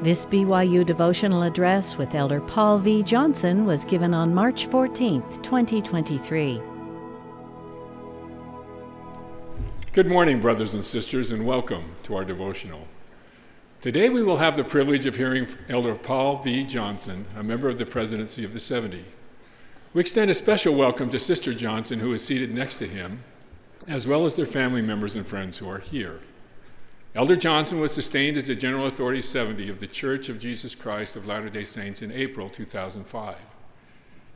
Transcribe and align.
This 0.00 0.24
BYU 0.26 0.86
devotional 0.86 1.42
address 1.42 1.98
with 1.98 2.14
Elder 2.14 2.40
Paul 2.40 2.78
V. 2.78 3.02
Johnson 3.02 3.66
was 3.66 3.84
given 3.84 4.14
on 4.14 4.32
March 4.32 4.66
14, 4.66 5.20
2023. 5.42 6.62
Good 9.92 10.06
morning, 10.06 10.40
brothers 10.40 10.74
and 10.74 10.84
sisters, 10.84 11.32
and 11.32 11.44
welcome 11.44 11.82
to 12.04 12.14
our 12.14 12.24
devotional. 12.24 12.86
Today 13.80 14.08
we 14.08 14.22
will 14.22 14.36
have 14.36 14.54
the 14.54 14.62
privilege 14.62 15.04
of 15.06 15.16
hearing 15.16 15.48
Elder 15.68 15.96
Paul 15.96 16.44
V. 16.44 16.62
Johnson, 16.62 17.26
a 17.36 17.42
member 17.42 17.68
of 17.68 17.78
the 17.78 17.84
presidency 17.84 18.44
of 18.44 18.52
the 18.52 18.60
70. 18.60 19.04
We 19.94 20.00
extend 20.00 20.30
a 20.30 20.34
special 20.34 20.76
welcome 20.76 21.10
to 21.10 21.18
Sister 21.18 21.52
Johnson, 21.52 21.98
who 21.98 22.12
is 22.12 22.24
seated 22.24 22.54
next 22.54 22.76
to 22.76 22.86
him, 22.86 23.24
as 23.88 24.06
well 24.06 24.26
as 24.26 24.36
their 24.36 24.46
family 24.46 24.80
members 24.80 25.16
and 25.16 25.26
friends 25.26 25.58
who 25.58 25.68
are 25.68 25.80
here. 25.80 26.20
Elder 27.14 27.36
Johnson 27.36 27.80
was 27.80 27.92
sustained 27.92 28.36
as 28.36 28.46
the 28.46 28.54
General 28.54 28.86
Authority 28.86 29.22
70 29.22 29.70
of 29.70 29.80
the 29.80 29.86
Church 29.86 30.28
of 30.28 30.38
Jesus 30.38 30.74
Christ 30.74 31.16
of 31.16 31.26
Latter 31.26 31.48
day 31.48 31.64
Saints 31.64 32.02
in 32.02 32.12
April 32.12 32.50
2005. 32.50 33.36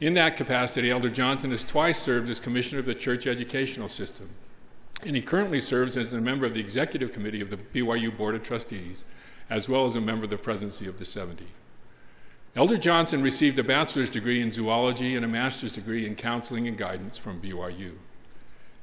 In 0.01 0.15
that 0.15 0.39
capacity, 0.39 0.91
Elder 0.91 1.11
Johnson 1.11 1.51
has 1.51 1.65
twice 1.65 1.99
served 1.99 2.31
as 2.31 2.41
Commissioner 2.41 2.81
of 2.81 2.87
the 2.87 2.95
Church 2.95 3.27
Educational 3.27 3.89
System, 3.89 4.31
and 5.05 5.15
he 5.15 5.23
currently 5.23 5.61
serves 5.61 5.99
as 5.99 6.15
a 6.15 6.21
member 6.21 6.47
of 6.47 6.55
the 6.55 6.61
Executive 6.61 7.13
Committee 7.13 7.43
of 7.43 7.51
the 7.51 7.59
BYU 7.59 8.17
Board 8.17 8.35
of 8.35 8.43
Trustees, 8.43 9.05
as 9.51 9.69
well 9.69 9.85
as 9.85 9.95
a 9.95 10.01
member 10.01 10.25
of 10.25 10.31
the 10.31 10.39
Presidency 10.39 10.89
of 10.89 10.97
the 10.97 11.05
70. 11.05 11.45
Elder 12.57 12.79
Johnson 12.79 13.23
received 13.23 13.59
a 13.59 13.65
bachelor's 13.65 14.11
degree 14.11 14.41
in 14.41 14.51
zoology 14.51 15.15
and 15.15 15.25
a 15.25 15.29
master's 15.29 15.75
degree 15.75 16.07
in 16.07 16.17
counseling 16.17 16.67
and 16.67 16.79
guidance 16.79 17.19
from 17.19 17.41
BYU. 17.41 17.93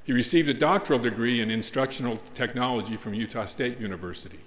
He 0.04 0.14
received 0.14 0.50
a 0.50 0.54
doctoral 0.54 1.00
degree 1.00 1.40
in 1.40 1.52
instructional 1.52 2.18
technology 2.34 2.96
from 2.96 3.14
Utah 3.14 3.46
State 3.46 3.80
University. 3.80 4.40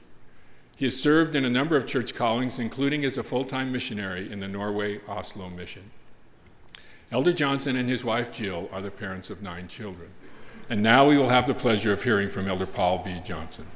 He 0.76 0.86
has 0.86 1.00
served 1.00 1.36
in 1.36 1.44
a 1.44 1.50
number 1.50 1.76
of 1.76 1.86
church 1.86 2.14
callings, 2.14 2.58
including 2.58 3.04
as 3.04 3.16
a 3.16 3.22
full 3.22 3.44
time 3.44 3.70
missionary 3.70 4.30
in 4.30 4.40
the 4.40 4.48
Norway 4.48 5.00
Oslo 5.06 5.48
mission. 5.48 5.90
Elder 7.12 7.32
Johnson 7.32 7.76
and 7.76 7.88
his 7.88 8.04
wife 8.04 8.32
Jill 8.32 8.68
are 8.72 8.80
the 8.80 8.90
parents 8.90 9.30
of 9.30 9.42
nine 9.42 9.68
children. 9.68 10.08
And 10.70 10.82
now 10.82 11.06
we 11.06 11.18
will 11.18 11.28
have 11.28 11.46
the 11.46 11.54
pleasure 11.54 11.92
of 11.92 12.02
hearing 12.02 12.30
from 12.30 12.48
Elder 12.48 12.66
Paul 12.66 13.02
V. 13.02 13.20
Johnson. 13.22 13.66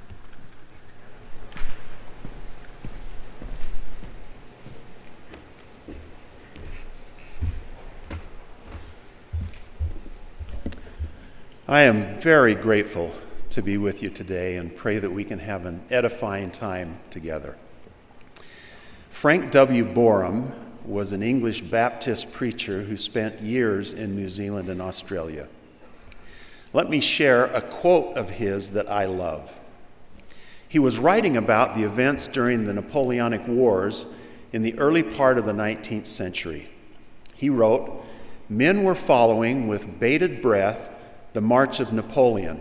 I 11.69 11.83
am 11.83 12.21
very 12.21 12.55
grateful 12.55 13.13
to 13.51 13.61
be 13.61 13.77
with 13.77 14.01
you 14.01 14.09
today 14.09 14.57
and 14.57 14.77
pray 14.77 15.01
that 15.01 15.11
we 15.11 15.25
can 15.25 15.41
have 15.41 15.67
an 15.67 15.83
edifying 15.91 16.53
time 16.53 17.01
together. 17.11 17.57
Frank 19.11 19.51
W. 19.51 19.85
Boreham 19.85 20.53
was 20.85 21.11
an 21.11 21.25
English 21.25 21.63
Baptist 21.63 22.31
preacher 22.31 22.83
who 22.83 22.97
spent 22.97 23.41
years 23.41 23.93
in 23.93 24.15
New 24.15 24.29
Zealand 24.29 24.69
and 24.69 24.81
Australia. 24.81 25.49
Let 26.73 26.89
me 26.89 27.01
share 27.01 27.47
a 27.47 27.63
quote 27.63 28.17
of 28.17 28.31
his 28.31 28.71
that 28.71 28.89
I 28.89 29.07
love. 29.07 29.59
He 30.69 30.79
was 30.79 31.01
writing 31.01 31.37
about 31.37 31.75
the 31.75 31.83
events 31.83 32.29
during 32.29 32.67
the 32.67 32.75
Napoleonic 32.75 33.45
Wars 33.49 34.07
in 34.53 34.63
the 34.63 34.79
early 34.79 35.03
part 35.03 35.37
of 35.37 35.47
the 35.47 35.53
19th 35.53 36.07
century. 36.07 36.71
He 37.35 37.51
wrote, 37.51 38.05
Men 38.49 38.85
were 38.85 38.95
following 38.95 39.67
with 39.67 39.99
bated 39.99 40.41
breath 40.41 40.93
the 41.37 41.43
march 41.43 41.81
of 41.81 41.93
Napoleon, 41.93 42.59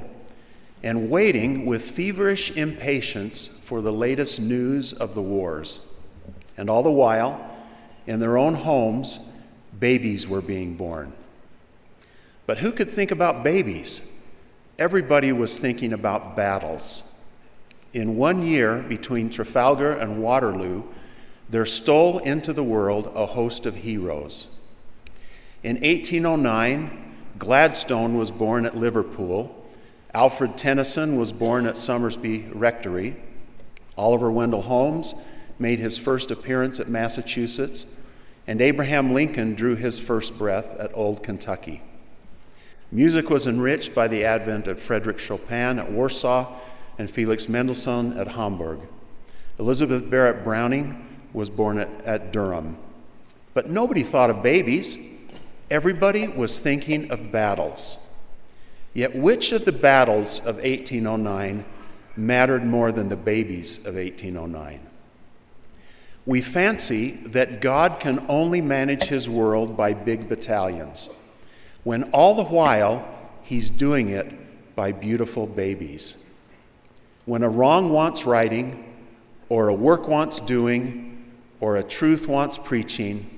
and 0.83 1.09
waiting 1.09 1.65
with 1.65 1.81
feverish 1.81 2.51
impatience 2.57 3.47
for 3.47 3.79
the 3.79 3.93
latest 3.93 4.37
news 4.37 4.91
of 4.91 5.15
the 5.15 5.21
wars. 5.21 5.79
And 6.57 6.69
all 6.69 6.83
the 6.83 6.91
while, 6.91 7.57
in 8.05 8.19
their 8.19 8.37
own 8.37 8.53
homes, 8.53 9.21
babies 9.79 10.27
were 10.27 10.41
being 10.41 10.75
born. 10.75 11.13
But 12.45 12.57
who 12.57 12.73
could 12.73 12.91
think 12.91 13.11
about 13.11 13.45
babies? 13.45 14.01
Everybody 14.77 15.31
was 15.31 15.57
thinking 15.57 15.93
about 15.93 16.35
battles. 16.35 17.03
In 17.93 18.17
one 18.17 18.41
year 18.41 18.83
between 18.83 19.29
Trafalgar 19.29 19.93
and 19.93 20.21
Waterloo, 20.21 20.83
there 21.49 21.65
stole 21.65 22.17
into 22.17 22.51
the 22.51 22.61
world 22.61 23.09
a 23.15 23.25
host 23.25 23.65
of 23.65 23.75
heroes. 23.75 24.49
In 25.63 25.77
1809, 25.77 27.04
Gladstone 27.37 28.17
was 28.17 28.31
born 28.31 28.65
at 28.65 28.77
Liverpool. 28.77 29.63
Alfred 30.13 30.57
Tennyson 30.57 31.17
was 31.17 31.33
born 31.33 31.65
at 31.65 31.77
Somersby 31.77 32.49
Rectory. 32.53 33.17
Oliver 33.97 34.31
Wendell 34.31 34.61
Holmes 34.61 35.13
made 35.59 35.79
his 35.79 35.97
first 35.97 36.31
appearance 36.31 36.79
at 36.79 36.87
Massachusetts. 36.87 37.85
And 38.47 38.61
Abraham 38.61 39.13
Lincoln 39.13 39.55
drew 39.55 39.75
his 39.75 39.99
first 39.99 40.37
breath 40.37 40.77
at 40.79 40.91
Old 40.93 41.23
Kentucky. 41.23 41.81
Music 42.91 43.29
was 43.29 43.47
enriched 43.47 43.93
by 43.93 44.07
the 44.07 44.23
advent 44.23 44.67
of 44.67 44.79
Frederick 44.79 45.19
Chopin 45.19 45.79
at 45.79 45.91
Warsaw 45.91 46.55
and 46.97 47.09
Felix 47.09 47.49
Mendelssohn 47.49 48.17
at 48.17 48.29
Hamburg. 48.29 48.79
Elizabeth 49.59 50.09
Barrett 50.09 50.43
Browning 50.43 51.05
was 51.33 51.49
born 51.49 51.79
at, 51.79 51.89
at 52.05 52.31
Durham. 52.31 52.77
But 53.53 53.69
nobody 53.69 54.03
thought 54.03 54.29
of 54.29 54.43
babies. 54.43 54.97
Everybody 55.69 56.27
was 56.27 56.59
thinking 56.59 57.11
of 57.11 57.31
battles. 57.31 57.97
Yet, 58.93 59.15
which 59.15 59.51
of 59.51 59.65
the 59.65 59.71
battles 59.71 60.39
of 60.39 60.57
1809 60.57 61.65
mattered 62.15 62.63
more 62.63 62.91
than 62.91 63.09
the 63.09 63.15
babies 63.15 63.79
of 63.79 63.95
1809? 63.95 64.79
We 66.25 66.41
fancy 66.41 67.11
that 67.11 67.61
God 67.61 67.99
can 67.99 68.23
only 68.29 68.61
manage 68.61 69.05
his 69.05 69.27
world 69.27 69.75
by 69.75 69.93
big 69.93 70.29
battalions, 70.29 71.09
when 71.83 72.03
all 72.11 72.35
the 72.35 72.43
while 72.43 73.07
he's 73.41 73.69
doing 73.69 74.09
it 74.09 74.75
by 74.75 74.91
beautiful 74.91 75.47
babies. 75.47 76.15
When 77.25 77.41
a 77.41 77.49
wrong 77.49 77.89
wants 77.89 78.25
righting, 78.25 78.93
or 79.49 79.67
a 79.67 79.73
work 79.73 80.07
wants 80.07 80.39
doing, 80.39 81.25
or 81.59 81.75
a 81.75 81.83
truth 81.83 82.27
wants 82.27 82.57
preaching, 82.57 83.34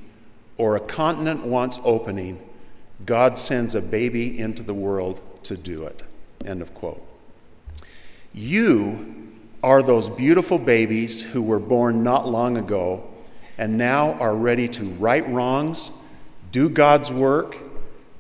or 0.57 0.75
a 0.75 0.79
continent 0.79 1.45
wants 1.45 1.79
opening, 1.84 2.40
God 3.06 3.38
sends 3.38 3.75
a 3.75 3.81
baby 3.81 4.38
into 4.38 4.63
the 4.63 4.73
world 4.73 5.22
to 5.44 5.56
do 5.56 5.84
it. 5.84 6.03
End 6.45 6.62
of 6.62 6.73
quote. 6.73 7.06
You 8.34 9.31
are 9.63 9.81
those 9.81 10.09
beautiful 10.09 10.59
babies 10.59 11.22
who 11.22 11.41
were 11.41 11.59
born 11.59 12.03
not 12.03 12.28
long 12.28 12.57
ago 12.57 13.07
and 13.57 13.78
now 13.78 14.13
are 14.13 14.35
ready 14.35 14.68
to 14.68 14.85
right 14.85 15.28
wrongs, 15.28 15.91
do 16.51 16.69
God's 16.69 17.12
work, 17.12 17.57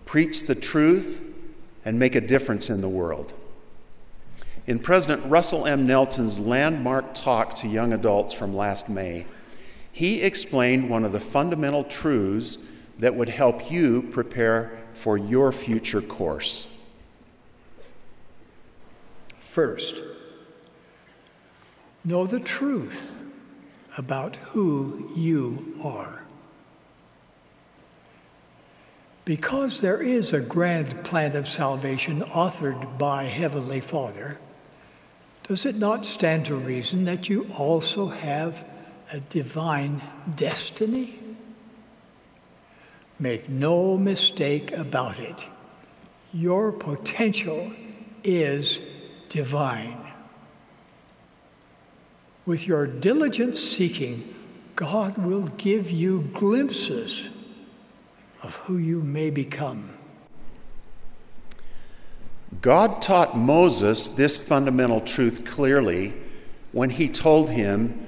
preach 0.05 0.45
the 0.45 0.55
truth, 0.55 1.27
and 1.85 1.99
make 1.99 2.15
a 2.15 2.21
difference 2.21 2.69
in 2.69 2.81
the 2.81 2.89
world. 2.89 3.33
In 4.65 4.79
President 4.79 5.25
Russell 5.29 5.65
M. 5.65 5.87
Nelson's 5.87 6.39
landmark 6.39 7.13
talk 7.13 7.55
to 7.57 7.67
young 7.67 7.93
adults 7.93 8.33
from 8.33 8.55
last 8.55 8.89
May, 8.89 9.25
he 9.97 10.21
explained 10.21 10.87
one 10.87 11.03
of 11.03 11.11
the 11.11 11.19
fundamental 11.19 11.83
truths 11.83 12.59
that 12.99 13.15
would 13.15 13.29
help 13.29 13.71
you 13.71 14.03
prepare 14.03 14.71
for 14.93 15.17
your 15.17 15.51
future 15.51 16.03
course. 16.03 16.67
First, 19.49 19.95
know 22.05 22.27
the 22.27 22.39
truth 22.39 23.17
about 23.97 24.35
who 24.35 25.11
you 25.15 25.75
are. 25.81 26.23
Because 29.25 29.81
there 29.81 30.03
is 30.03 30.31
a 30.31 30.39
grand 30.39 31.03
plan 31.05 31.35
of 31.35 31.47
salvation 31.47 32.21
authored 32.21 32.99
by 32.99 33.23
Heavenly 33.23 33.81
Father, 33.81 34.37
does 35.47 35.65
it 35.65 35.75
not 35.75 36.05
stand 36.05 36.45
to 36.45 36.55
reason 36.55 37.03
that 37.05 37.29
you 37.29 37.47
also 37.57 38.05
have 38.05 38.63
a 39.11 39.19
divine 39.19 40.01
destiny? 40.35 41.19
Make 43.19 43.49
no 43.49 43.97
mistake 43.97 44.71
about 44.73 45.19
it. 45.19 45.45
Your 46.33 46.71
potential 46.71 47.71
is 48.23 48.79
divine. 49.29 49.97
With 52.45 52.67
your 52.67 52.85
diligent 52.87 53.57
seeking, 53.57 54.33
God 54.75 55.17
will 55.17 55.47
give 55.57 55.89
you 55.89 56.29
glimpses 56.33 57.29
of 58.43 58.53
who 58.55 58.77
you 58.77 59.01
may 59.01 59.29
become. 59.29 59.89
God 62.61 63.01
taught 63.01 63.37
Moses 63.37 64.09
this 64.09 64.45
fundamental 64.47 65.01
truth 65.01 65.45
clearly 65.45 66.13
when 66.71 66.91
he 66.91 67.09
told 67.09 67.49
him 67.49 68.06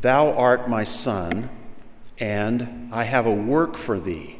Thou 0.00 0.32
art 0.32 0.68
my 0.68 0.84
son, 0.84 1.50
and 2.18 2.88
I 2.92 3.04
have 3.04 3.26
a 3.26 3.34
work 3.34 3.76
for 3.76 3.98
thee. 3.98 4.38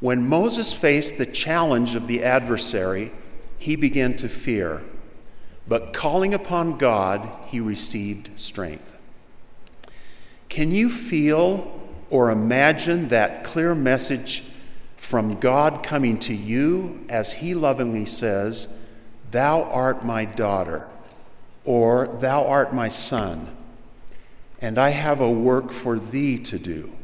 When 0.00 0.28
Moses 0.28 0.74
faced 0.74 1.18
the 1.18 1.26
challenge 1.26 1.94
of 1.94 2.06
the 2.06 2.24
adversary, 2.24 3.12
he 3.58 3.76
began 3.76 4.16
to 4.16 4.28
fear, 4.28 4.82
but 5.68 5.92
calling 5.92 6.34
upon 6.34 6.78
God, 6.78 7.28
he 7.46 7.60
received 7.60 8.30
strength. 8.38 8.98
Can 10.48 10.72
you 10.72 10.90
feel 10.90 11.80
or 12.10 12.30
imagine 12.30 13.08
that 13.08 13.42
clear 13.42 13.74
message 13.74 14.44
from 14.96 15.40
God 15.40 15.82
coming 15.82 16.18
to 16.20 16.34
you 16.34 17.06
as 17.08 17.32
He 17.32 17.54
lovingly 17.54 18.04
says, 18.04 18.68
Thou 19.30 19.62
art 19.62 20.04
my 20.04 20.26
daughter, 20.26 20.88
or 21.64 22.06
Thou 22.20 22.46
art 22.46 22.74
my 22.74 22.88
son, 22.88 23.56
and 24.62 24.78
I 24.78 24.90
have 24.90 25.20
a 25.20 25.30
work 25.30 25.72
for 25.72 25.98
thee 25.98 26.38
to 26.38 26.58
do. 26.58 26.94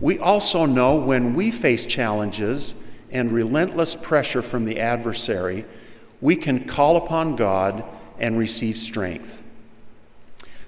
We 0.00 0.18
also 0.18 0.66
know 0.66 0.96
when 0.96 1.32
we 1.34 1.52
face 1.52 1.86
challenges 1.86 2.74
and 3.12 3.30
relentless 3.30 3.94
pressure 3.94 4.42
from 4.42 4.64
the 4.64 4.80
adversary, 4.80 5.64
we 6.20 6.34
can 6.34 6.64
call 6.66 6.96
upon 6.96 7.36
God 7.36 7.84
and 8.18 8.36
receive 8.36 8.76
strength. 8.76 9.42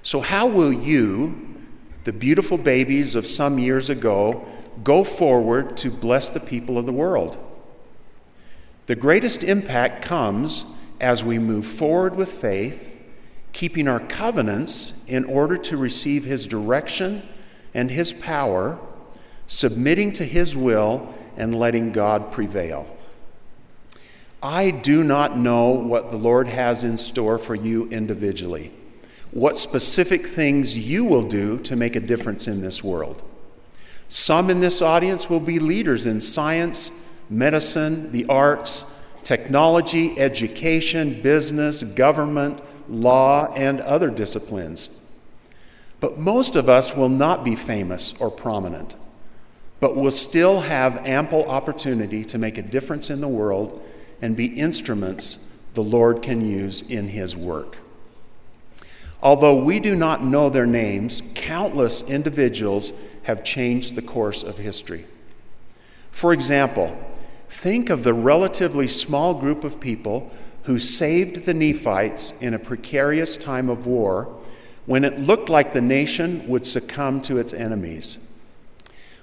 So, 0.03 0.21
how 0.21 0.47
will 0.47 0.73
you, 0.73 1.57
the 2.05 2.13
beautiful 2.13 2.59
babies 2.59 3.17
of 3.17 3.27
some 3.27 3.59
years 3.59 3.91
ago, 3.91 4.47
go 4.85 5.03
forward 5.03 5.77
to 5.79 5.91
bless 5.91 6.31
the 6.31 6.41
people 6.41 6.79
of 6.79 6.87
the 6.87 6.93
world? 6.93 7.39
The 8.87 8.95
greatest 8.95 9.43
impact 9.43 10.05
comes 10.05 10.65
as 11.01 11.25
we 11.25 11.39
move 11.39 11.67
forward 11.67 12.15
with 12.15 12.31
faith, 12.31 12.94
keeping 13.55 13.89
our 13.89 14.01
covenants 14.01 15.03
in 15.07 15.25
order 15.25 15.57
to 15.57 15.79
receive 15.79 16.25
His 16.25 16.47
direction 16.47 17.27
and 17.73 17.91
His 17.91 18.13
power, 18.13 18.79
submitting 19.47 20.13
to 20.13 20.25
His 20.25 20.55
will, 20.55 21.15
and 21.37 21.59
letting 21.59 21.93
God 21.93 22.31
prevail. 22.31 22.95
I 24.43 24.71
do 24.71 25.03
not 25.03 25.39
know 25.39 25.71
what 25.71 26.11
the 26.11 26.19
Lord 26.19 26.49
has 26.49 26.85
in 26.85 26.99
store 26.99 27.39
for 27.39 27.55
you 27.55 27.89
individually, 27.89 28.73
what 29.31 29.57
specific 29.57 30.27
things 30.27 30.77
you 30.77 31.05
will 31.05 31.27
do 31.27 31.59
to 31.61 31.77
make 31.77 31.97
a 31.97 32.01
difference 32.01 32.47
in 32.47 32.61
this 32.61 32.85
world. 32.85 33.23
Some 34.11 34.51
in 34.51 34.61
this 34.61 34.83
audience 34.83 35.31
will 35.31 35.41
be 35.41 35.59
leaders 35.59 36.05
in 36.07 36.21
science, 36.21 36.91
medicine, 37.31 38.13
the 38.13 38.27
arts, 38.27 38.85
technology, 39.23 40.19
education, 40.19 41.23
business, 41.23 41.83
government, 41.83 42.61
law, 42.89 43.53
and 43.55 43.81
other 43.81 44.11
disciplines. 44.11 44.91
But 46.01 46.19
most 46.19 46.57
of 46.57 46.69
us 46.69 46.95
will 46.95 47.09
not 47.09 47.45
be 47.45 47.57
famous 47.57 48.15
or 48.21 48.31
prominent, 48.31 48.97
but 49.81 49.97
will 49.97 50.11
still 50.11 50.61
have 50.61 51.07
ample 51.07 51.45
opportunity 51.45 52.25
to 52.27 52.39
make 52.39 52.59
a 52.59 52.63
difference 52.63 53.11
in 53.11 53.21
the 53.21 53.29
world 53.29 53.83
and 54.21 54.37
be 54.37 54.47
instruments 54.47 55.39
the 55.75 55.83
Lord 55.83 56.23
can 56.23 56.41
use 56.41 56.83
in 56.83 57.09
His 57.09 57.37
work. 57.37 57.79
Although 59.23 59.57
we 59.57 59.81
do 59.81 59.97
not 59.97 60.23
know 60.23 60.51
their 60.51 60.67
names, 60.67 61.23
countless 61.35 62.03
individuals 62.03 62.93
have 63.23 63.43
changed 63.43 63.95
the 63.95 64.03
course 64.03 64.43
of 64.43 64.59
history. 64.59 65.07
For 66.11 66.33
example, 66.33 66.97
think 67.49 67.89
of 67.89 68.05
the 68.05 68.13
relatively 68.13 68.87
small 68.87 69.35
group 69.35 69.65
of 69.65 69.81
people 69.81 70.31
who 70.65 70.79
saved 70.79 71.45
the 71.45 71.55
Nephites 71.55 72.33
in 72.41 72.55
a 72.55 72.59
precarious 72.59 73.37
time 73.37 73.69
of 73.69 73.87
war 73.87 74.35
when 74.87 75.05
it 75.05 75.19
looked 75.19 75.49
like 75.49 75.73
the 75.73 75.81
nation 75.81 76.47
would 76.49 76.67
succumb 76.67 77.23
to 77.23 77.39
its 77.39 77.55
enemies. 77.55 78.19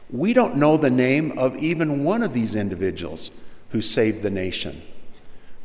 We 0.09 0.33
don't 0.33 0.57
know 0.57 0.77
the 0.77 0.89
name 0.89 1.37
of 1.37 1.57
even 1.57 2.03
one 2.03 2.23
of 2.23 2.33
these 2.33 2.55
individuals 2.55 3.31
who 3.69 3.81
saved 3.81 4.23
the 4.23 4.29
nation, 4.29 4.81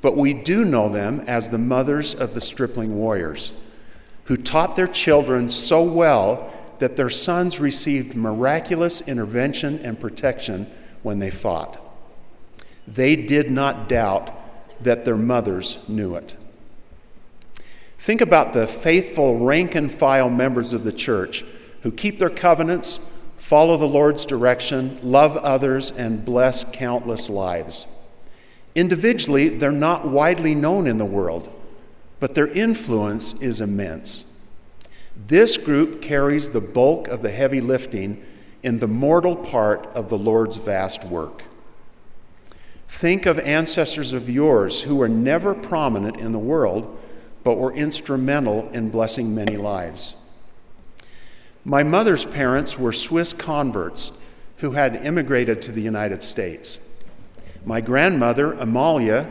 but 0.00 0.16
we 0.16 0.32
do 0.32 0.64
know 0.64 0.88
them 0.88 1.20
as 1.26 1.48
the 1.48 1.58
mothers 1.58 2.14
of 2.14 2.34
the 2.34 2.40
stripling 2.40 2.96
warriors 2.96 3.52
who 4.24 4.36
taught 4.36 4.76
their 4.76 4.86
children 4.86 5.48
so 5.48 5.82
well 5.82 6.52
that 6.78 6.96
their 6.96 7.10
sons 7.10 7.58
received 7.58 8.14
miraculous 8.14 9.00
intervention 9.02 9.78
and 9.80 9.98
protection 9.98 10.66
when 11.02 11.18
they 11.18 11.30
fought. 11.30 11.80
They 12.86 13.16
did 13.16 13.50
not 13.50 13.88
doubt 13.88 14.35
that 14.80 15.04
their 15.04 15.16
mothers 15.16 15.78
knew 15.88 16.14
it. 16.16 16.36
Think 17.98 18.20
about 18.20 18.52
the 18.52 18.66
faithful 18.66 19.38
rank 19.38 19.74
and 19.74 19.90
file 19.90 20.30
members 20.30 20.72
of 20.72 20.84
the 20.84 20.92
church 20.92 21.44
who 21.82 21.90
keep 21.90 22.18
their 22.18 22.30
covenants, 22.30 23.00
follow 23.36 23.76
the 23.76 23.86
Lord's 23.86 24.24
direction, 24.24 24.98
love 25.02 25.36
others, 25.38 25.90
and 25.90 26.24
bless 26.24 26.64
countless 26.64 27.30
lives. 27.30 27.86
Individually, 28.74 29.48
they're 29.48 29.72
not 29.72 30.06
widely 30.06 30.54
known 30.54 30.86
in 30.86 30.98
the 30.98 31.04
world, 31.04 31.50
but 32.20 32.34
their 32.34 32.48
influence 32.48 33.32
is 33.40 33.60
immense. 33.60 34.24
This 35.16 35.56
group 35.56 36.02
carries 36.02 36.50
the 36.50 36.60
bulk 36.60 37.08
of 37.08 37.22
the 37.22 37.30
heavy 37.30 37.60
lifting 37.60 38.22
in 38.62 38.78
the 38.78 38.86
mortal 38.86 39.34
part 39.34 39.86
of 39.94 40.10
the 40.10 40.18
Lord's 40.18 40.58
vast 40.58 41.04
work. 41.04 41.44
Think 42.96 43.26
of 43.26 43.38
ancestors 43.40 44.14
of 44.14 44.30
yours 44.30 44.80
who 44.80 44.96
were 44.96 45.08
never 45.08 45.54
prominent 45.54 46.16
in 46.16 46.32
the 46.32 46.38
world, 46.38 46.98
but 47.44 47.58
were 47.58 47.74
instrumental 47.74 48.70
in 48.70 48.88
blessing 48.88 49.34
many 49.34 49.58
lives. 49.58 50.14
My 51.62 51.82
mother's 51.82 52.24
parents 52.24 52.78
were 52.78 52.94
Swiss 52.94 53.34
converts 53.34 54.12
who 54.60 54.70
had 54.70 54.96
immigrated 54.96 55.60
to 55.60 55.72
the 55.72 55.82
United 55.82 56.22
States. 56.22 56.80
My 57.66 57.82
grandmother, 57.82 58.54
Amalia, 58.54 59.30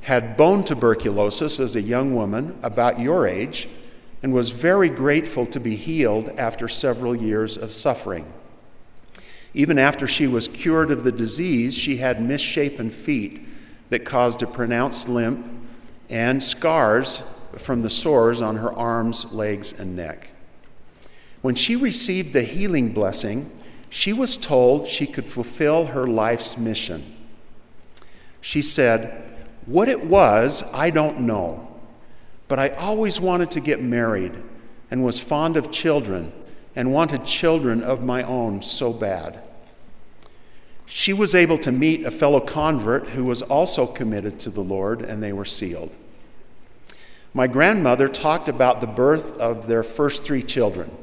had 0.00 0.34
bone 0.34 0.64
tuberculosis 0.64 1.60
as 1.60 1.76
a 1.76 1.82
young 1.82 2.14
woman, 2.14 2.58
about 2.62 2.98
your 2.98 3.26
age, 3.26 3.68
and 4.22 4.32
was 4.32 4.48
very 4.48 4.88
grateful 4.88 5.44
to 5.44 5.60
be 5.60 5.76
healed 5.76 6.30
after 6.38 6.66
several 6.66 7.14
years 7.14 7.58
of 7.58 7.74
suffering. 7.74 8.32
Even 9.54 9.78
after 9.78 10.06
she 10.06 10.26
was 10.26 10.48
cured 10.48 10.90
of 10.90 11.04
the 11.04 11.12
disease, 11.12 11.76
she 11.76 11.96
had 11.96 12.22
misshapen 12.22 12.90
feet 12.90 13.46
that 13.90 14.04
caused 14.04 14.42
a 14.42 14.46
pronounced 14.46 15.08
limp 15.08 15.48
and 16.08 16.42
scars 16.42 17.22
from 17.58 17.82
the 17.82 17.90
sores 17.90 18.40
on 18.40 18.56
her 18.56 18.72
arms, 18.72 19.32
legs, 19.32 19.72
and 19.78 19.94
neck. 19.94 20.30
When 21.42 21.54
she 21.54 21.76
received 21.76 22.32
the 22.32 22.42
healing 22.42 22.92
blessing, 22.92 23.50
she 23.90 24.12
was 24.12 24.38
told 24.38 24.86
she 24.86 25.06
could 25.06 25.28
fulfill 25.28 25.86
her 25.86 26.06
life's 26.06 26.56
mission. 26.56 27.14
She 28.40 28.62
said, 28.62 29.22
what 29.66 29.88
it 29.88 30.04
was, 30.04 30.64
I 30.72 30.90
don't 30.90 31.20
know. 31.20 31.68
But 32.48 32.58
I 32.58 32.70
always 32.70 33.20
wanted 33.20 33.50
to 33.52 33.60
get 33.60 33.82
married 33.82 34.34
and 34.90 35.04
was 35.04 35.18
fond 35.18 35.56
of 35.56 35.70
children 35.70 36.32
and 36.74 36.92
wanted 36.92 37.24
children 37.24 37.82
of 37.82 38.02
my 38.02 38.22
own 38.22 38.62
so 38.62 38.92
bad. 38.92 39.46
She 40.86 41.12
was 41.12 41.34
able 41.34 41.58
to 41.58 41.72
meet 41.72 42.04
a 42.04 42.10
fellow 42.10 42.40
convert 42.40 43.10
who 43.10 43.24
was 43.24 43.42
also 43.42 43.86
committed 43.86 44.38
to 44.40 44.50
the 44.50 44.62
Lord, 44.62 45.02
and 45.02 45.22
they 45.22 45.32
were 45.32 45.44
sealed. 45.44 45.94
My 47.34 47.46
grandmother 47.46 48.08
talked 48.08 48.48
about 48.48 48.80
the 48.80 48.86
birth 48.86 49.36
of 49.38 49.66
their 49.66 49.82
first 49.82 50.24
three 50.24 50.42
children. 50.42 50.94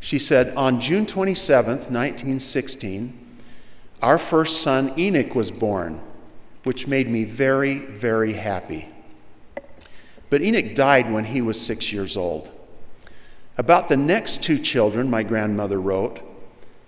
She 0.00 0.18
said, 0.18 0.54
On 0.56 0.80
June 0.80 1.04
27, 1.04 1.70
1916, 1.70 3.38
our 4.02 4.18
first 4.18 4.62
son 4.62 4.98
Enoch 4.98 5.34
was 5.34 5.50
born 5.50 6.00
which 6.66 6.88
made 6.88 7.08
me 7.08 7.22
very, 7.22 7.78
very 7.78 8.32
happy. 8.32 8.88
But 10.30 10.42
Enoch 10.42 10.74
died 10.74 11.12
when 11.12 11.26
he 11.26 11.40
was 11.40 11.64
six 11.64 11.92
years 11.92 12.16
old. 12.16 12.50
About 13.58 13.88
the 13.88 13.96
next 13.96 14.42
two 14.42 14.58
children, 14.58 15.08
my 15.08 15.22
grandmother 15.22 15.80
wrote, 15.80 16.20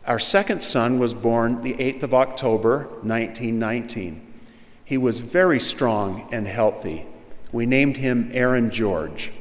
our 0.07 0.19
second 0.19 0.63
son 0.63 0.99
was 0.99 1.15
born 1.15 1.63
the 1.63 1.75
8th 1.75 2.03
of 2.03 2.15
October, 2.15 2.85
1919. 3.03 4.27
He 4.85 4.97
was 4.97 5.19
very 5.19 5.61
strong 5.61 6.27
and 6.33 6.47
healthy. 6.47 7.07
We 7.53 7.67
named 7.67 7.99
him 7.99 8.31
Aaron 8.33 8.71
George. 8.71 9.33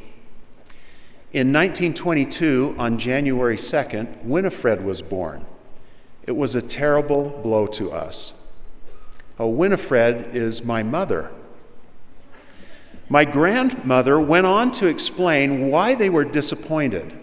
In 1.31 1.53
1922, 1.53 2.75
on 2.77 2.97
January 2.97 3.55
2nd, 3.55 4.23
Winifred 4.23 4.83
was 4.83 5.01
born. 5.01 5.45
It 6.23 6.35
was 6.35 6.55
a 6.55 6.61
terrible 6.61 7.29
blow 7.29 7.67
to 7.67 7.91
us. 7.91 8.33
Oh, 9.39 9.49
Winifred 9.49 10.35
is 10.35 10.63
my 10.63 10.83
mother. 10.83 11.31
My 13.09 13.23
grandmother 13.23 14.19
went 14.19 14.45
on 14.45 14.71
to 14.71 14.87
explain 14.87 15.69
why 15.69 15.95
they 15.95 16.09
were 16.09 16.25
disappointed. 16.25 17.13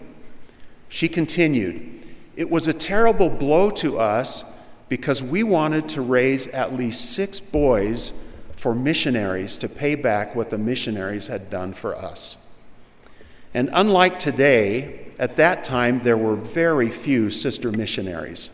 She 0.89 1.07
continued, 1.07 2.05
It 2.35 2.49
was 2.49 2.67
a 2.67 2.73
terrible 2.73 3.29
blow 3.29 3.69
to 3.71 3.99
us 3.99 4.45
because 4.89 5.21
we 5.21 5.43
wanted 5.43 5.87
to 5.89 6.01
raise 6.01 6.47
at 6.47 6.73
least 6.73 7.13
six 7.13 7.39
boys 7.39 8.13
for 8.51 8.73
missionaries 8.73 9.57
to 9.57 9.69
pay 9.69 9.93
back 9.93 10.35
what 10.35 10.49
the 10.49 10.57
missionaries 10.57 11.27
had 11.27 11.49
done 11.49 11.73
for 11.73 11.95
us. 11.95 12.37
And 13.53 13.69
unlike 13.71 14.17
today, 14.17 15.11
at 15.19 15.35
that 15.35 15.63
time 15.63 16.01
there 16.01 16.17
were 16.17 16.35
very 16.35 16.89
few 16.89 17.29
sister 17.29 17.71
missionaries. 17.71 18.49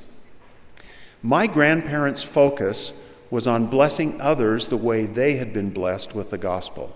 My 1.24 1.48
grandparents' 1.48 2.24
focus 2.24 2.94
was 3.30 3.48
on 3.48 3.68
blessing 3.68 4.20
others 4.20 4.68
the 4.68 4.78
way 4.78 5.06
they 5.06 5.38
had 5.38 5.54
been 5.54 5.70
blessed 5.70 6.14
with 6.14 6.30
the 6.30 6.38
gospel. 6.38 6.96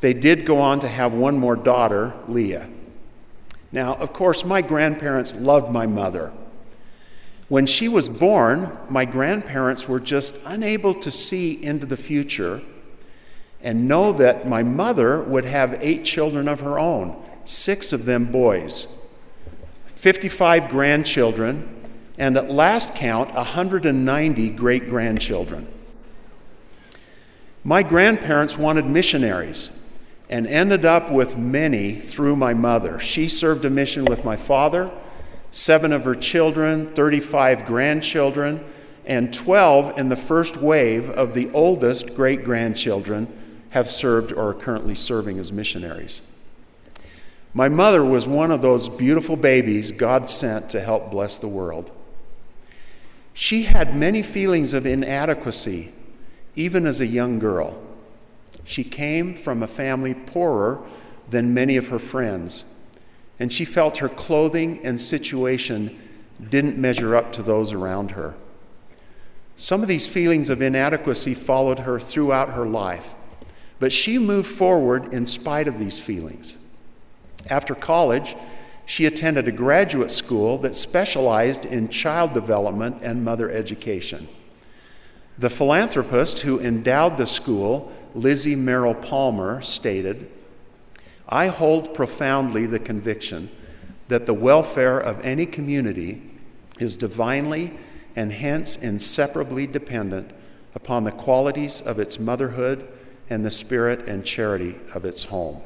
They 0.00 0.12
did 0.12 0.44
go 0.44 0.58
on 0.58 0.80
to 0.80 0.88
have 0.88 1.12
one 1.12 1.38
more 1.38 1.56
daughter, 1.56 2.14
Leah. 2.28 2.68
Now, 3.72 3.94
of 3.96 4.12
course, 4.12 4.44
my 4.44 4.62
grandparents 4.62 5.34
loved 5.34 5.72
my 5.72 5.86
mother. 5.86 6.32
When 7.48 7.66
she 7.66 7.88
was 7.88 8.08
born, 8.08 8.76
my 8.88 9.04
grandparents 9.04 9.88
were 9.88 10.00
just 10.00 10.38
unable 10.44 10.94
to 10.94 11.10
see 11.10 11.62
into 11.62 11.86
the 11.86 11.96
future 11.96 12.60
and 13.62 13.88
know 13.88 14.12
that 14.12 14.46
my 14.46 14.62
mother 14.62 15.22
would 15.22 15.44
have 15.44 15.78
eight 15.80 16.04
children 16.04 16.48
of 16.48 16.60
her 16.60 16.78
own, 16.78 17.20
six 17.44 17.92
of 17.92 18.04
them 18.04 18.26
boys, 18.26 18.88
55 19.86 20.68
grandchildren, 20.68 21.72
and 22.18 22.36
at 22.36 22.50
last 22.50 22.94
count, 22.94 23.32
190 23.34 24.50
great 24.50 24.88
grandchildren. 24.88 25.68
My 27.64 27.82
grandparents 27.82 28.56
wanted 28.56 28.86
missionaries 28.86 29.70
and 30.28 30.46
ended 30.46 30.84
up 30.84 31.10
with 31.10 31.36
many 31.36 31.94
through 31.94 32.36
my 32.36 32.52
mother. 32.54 32.98
She 32.98 33.28
served 33.28 33.64
a 33.64 33.70
mission 33.70 34.04
with 34.04 34.24
my 34.24 34.36
father, 34.36 34.90
seven 35.50 35.92
of 35.92 36.04
her 36.04 36.14
children, 36.14 36.86
35 36.86 37.64
grandchildren, 37.64 38.64
and 39.04 39.32
12 39.32 39.98
in 39.98 40.08
the 40.08 40.16
first 40.16 40.56
wave 40.56 41.08
of 41.10 41.34
the 41.34 41.50
oldest 41.52 42.14
great 42.16 42.44
grandchildren 42.44 43.28
have 43.70 43.88
served 43.88 44.32
or 44.32 44.50
are 44.50 44.54
currently 44.54 44.94
serving 44.94 45.38
as 45.38 45.52
missionaries. 45.52 46.22
My 47.54 47.68
mother 47.68 48.04
was 48.04 48.28
one 48.28 48.50
of 48.50 48.60
those 48.60 48.88
beautiful 48.88 49.36
babies 49.36 49.92
God 49.92 50.28
sent 50.28 50.68
to 50.70 50.80
help 50.80 51.10
bless 51.10 51.38
the 51.38 51.48
world. 51.48 51.90
She 53.32 53.62
had 53.62 53.96
many 53.96 54.22
feelings 54.22 54.74
of 54.74 54.86
inadequacy, 54.86 55.92
even 56.54 56.86
as 56.86 57.00
a 57.00 57.06
young 57.06 57.38
girl. 57.38 57.82
She 58.66 58.84
came 58.84 59.34
from 59.34 59.62
a 59.62 59.68
family 59.68 60.12
poorer 60.12 60.82
than 61.30 61.54
many 61.54 61.76
of 61.76 61.88
her 61.88 61.98
friends, 61.98 62.64
and 63.38 63.52
she 63.52 63.64
felt 63.64 63.98
her 63.98 64.08
clothing 64.08 64.84
and 64.84 65.00
situation 65.00 65.96
didn't 66.50 66.76
measure 66.76 67.16
up 67.16 67.32
to 67.34 67.42
those 67.42 67.72
around 67.72 68.10
her. 68.10 68.34
Some 69.56 69.82
of 69.82 69.88
these 69.88 70.06
feelings 70.06 70.50
of 70.50 70.60
inadequacy 70.60 71.32
followed 71.34 71.80
her 71.80 71.98
throughout 71.98 72.50
her 72.50 72.66
life, 72.66 73.14
but 73.78 73.92
she 73.92 74.18
moved 74.18 74.48
forward 74.48 75.14
in 75.14 75.26
spite 75.26 75.68
of 75.68 75.78
these 75.78 75.98
feelings. 75.98 76.56
After 77.48 77.74
college, 77.74 78.36
she 78.84 79.06
attended 79.06 79.46
a 79.46 79.52
graduate 79.52 80.10
school 80.10 80.58
that 80.58 80.74
specialized 80.76 81.64
in 81.64 81.88
child 81.88 82.34
development 82.34 82.98
and 83.02 83.24
mother 83.24 83.48
education. 83.50 84.28
The 85.38 85.50
philanthropist 85.50 86.40
who 86.40 86.58
endowed 86.58 87.18
the 87.18 87.26
school, 87.26 87.92
Lizzie 88.14 88.56
Merrill 88.56 88.94
Palmer, 88.94 89.60
stated 89.60 90.30
I 91.28 91.48
hold 91.48 91.92
profoundly 91.92 92.66
the 92.66 92.78
conviction 92.78 93.50
that 94.08 94.26
the 94.26 94.34
welfare 94.34 94.98
of 94.98 95.22
any 95.24 95.44
community 95.44 96.22
is 96.78 96.96
divinely 96.96 97.76
and 98.14 98.32
hence 98.32 98.76
inseparably 98.76 99.66
dependent 99.66 100.30
upon 100.74 101.04
the 101.04 101.12
qualities 101.12 101.82
of 101.82 101.98
its 101.98 102.18
motherhood 102.18 102.86
and 103.28 103.44
the 103.44 103.50
spirit 103.50 104.06
and 104.06 104.24
charity 104.24 104.76
of 104.94 105.04
its 105.04 105.24
home. 105.24 105.60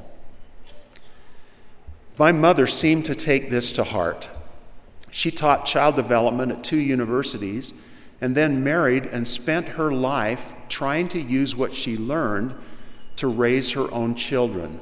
My 2.16 2.32
mother 2.32 2.66
seemed 2.66 3.04
to 3.04 3.14
take 3.14 3.50
this 3.50 3.70
to 3.72 3.84
heart. 3.84 4.30
She 5.10 5.30
taught 5.30 5.66
child 5.66 5.96
development 5.96 6.52
at 6.52 6.64
two 6.64 6.78
universities 6.78 7.74
and 8.20 8.34
then 8.34 8.62
married 8.62 9.06
and 9.06 9.26
spent 9.26 9.68
her 9.70 9.90
life 9.92 10.54
trying 10.68 11.08
to 11.08 11.20
use 11.20 11.56
what 11.56 11.72
she 11.72 11.96
learned 11.96 12.54
to 13.16 13.26
raise 13.28 13.72
her 13.72 13.92
own 13.92 14.14
children. 14.14 14.80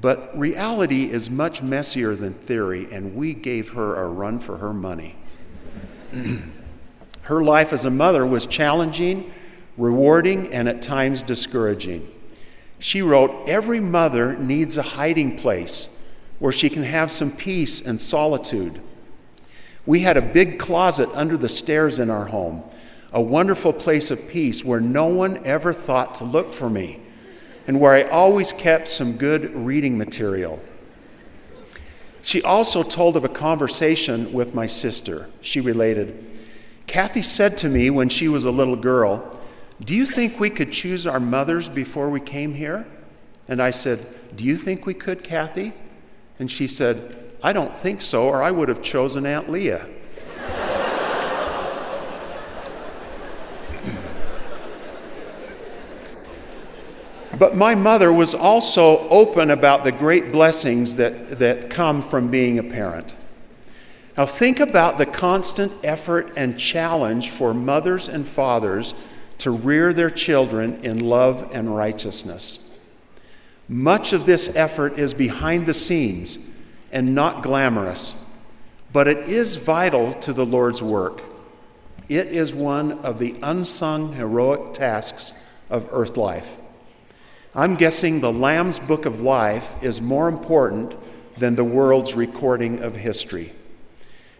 But 0.00 0.36
reality 0.38 1.10
is 1.10 1.30
much 1.30 1.62
messier 1.62 2.14
than 2.14 2.34
theory, 2.34 2.88
and 2.90 3.14
we 3.14 3.34
gave 3.34 3.70
her 3.70 3.96
a 3.96 4.08
run 4.08 4.38
for 4.38 4.56
her 4.58 4.72
money. 4.72 5.16
her 7.22 7.42
life 7.42 7.72
as 7.72 7.84
a 7.84 7.90
mother 7.90 8.24
was 8.24 8.46
challenging, 8.46 9.30
rewarding, 9.76 10.52
and 10.52 10.68
at 10.68 10.80
times 10.80 11.22
discouraging. 11.22 12.10
She 12.78 13.02
wrote, 13.02 13.48
Every 13.48 13.80
mother 13.80 14.36
needs 14.38 14.78
a 14.78 14.82
hiding 14.82 15.36
place 15.36 15.90
where 16.38 16.52
she 16.52 16.70
can 16.70 16.82
have 16.82 17.10
some 17.10 17.30
peace 17.30 17.80
and 17.80 18.00
solitude. 18.00 18.80
We 19.90 20.02
had 20.02 20.16
a 20.16 20.22
big 20.22 20.60
closet 20.60 21.08
under 21.14 21.36
the 21.36 21.48
stairs 21.48 21.98
in 21.98 22.10
our 22.10 22.26
home, 22.26 22.62
a 23.12 23.20
wonderful 23.20 23.72
place 23.72 24.12
of 24.12 24.28
peace 24.28 24.64
where 24.64 24.80
no 24.80 25.06
one 25.08 25.44
ever 25.44 25.72
thought 25.72 26.14
to 26.14 26.24
look 26.24 26.52
for 26.52 26.70
me, 26.70 27.00
and 27.66 27.80
where 27.80 27.92
I 27.92 28.02
always 28.02 28.52
kept 28.52 28.86
some 28.86 29.16
good 29.16 29.52
reading 29.52 29.98
material. 29.98 30.60
She 32.22 32.40
also 32.40 32.84
told 32.84 33.16
of 33.16 33.24
a 33.24 33.28
conversation 33.28 34.32
with 34.32 34.54
my 34.54 34.66
sister. 34.66 35.28
She 35.40 35.60
related, 35.60 36.38
Kathy 36.86 37.22
said 37.22 37.58
to 37.58 37.68
me 37.68 37.90
when 37.90 38.08
she 38.08 38.28
was 38.28 38.44
a 38.44 38.52
little 38.52 38.76
girl, 38.76 39.40
do 39.84 39.92
you 39.92 40.06
think 40.06 40.38
we 40.38 40.50
could 40.50 40.70
choose 40.70 41.04
our 41.04 41.18
mothers 41.18 41.68
before 41.68 42.10
we 42.10 42.20
came 42.20 42.54
here? 42.54 42.86
And 43.48 43.60
I 43.60 43.72
said, 43.72 44.06
Do 44.36 44.44
you 44.44 44.54
think 44.54 44.86
we 44.86 44.94
could, 44.94 45.24
Kathy? 45.24 45.72
And 46.38 46.48
she 46.48 46.68
said, 46.68 47.19
I 47.42 47.52
don't 47.52 47.74
think 47.74 48.02
so, 48.02 48.24
or 48.24 48.42
I 48.42 48.50
would 48.50 48.68
have 48.68 48.82
chosen 48.82 49.24
Aunt 49.24 49.48
Leah. 49.48 49.86
But 57.38 57.56
my 57.56 57.74
mother 57.74 58.12
was 58.12 58.34
also 58.34 59.08
open 59.08 59.50
about 59.50 59.84
the 59.84 59.92
great 59.92 60.30
blessings 60.30 60.96
that, 60.96 61.38
that 61.38 61.70
come 61.70 62.02
from 62.02 62.30
being 62.30 62.58
a 62.58 62.62
parent. 62.62 63.16
Now, 64.18 64.26
think 64.26 64.60
about 64.60 64.98
the 64.98 65.06
constant 65.06 65.72
effort 65.82 66.34
and 66.36 66.58
challenge 66.58 67.30
for 67.30 67.54
mothers 67.54 68.10
and 68.10 68.28
fathers 68.28 68.92
to 69.38 69.50
rear 69.50 69.94
their 69.94 70.10
children 70.10 70.74
in 70.84 70.98
love 70.98 71.50
and 71.54 71.74
righteousness. 71.74 72.68
Much 73.70 74.12
of 74.12 74.26
this 74.26 74.54
effort 74.54 74.98
is 74.98 75.14
behind 75.14 75.64
the 75.64 75.72
scenes 75.72 76.49
and 76.92 77.14
not 77.14 77.42
glamorous, 77.42 78.14
but 78.92 79.08
it 79.08 79.18
is 79.18 79.56
vital 79.56 80.12
to 80.14 80.32
the 80.32 80.46
Lord's 80.46 80.82
work. 80.82 81.22
It 82.08 82.28
is 82.28 82.54
one 82.54 82.92
of 83.00 83.18
the 83.18 83.36
unsung 83.42 84.14
heroic 84.14 84.74
tasks 84.74 85.32
of 85.68 85.88
earth 85.92 86.16
life. 86.16 86.56
I'm 87.54 87.76
guessing 87.76 88.20
the 88.20 88.32
Lamb's 88.32 88.78
Book 88.78 89.06
of 89.06 89.20
Life 89.20 89.82
is 89.82 90.00
more 90.00 90.28
important 90.28 90.94
than 91.36 91.54
the 91.54 91.64
world's 91.64 92.14
recording 92.14 92.82
of 92.82 92.96
history. 92.96 93.52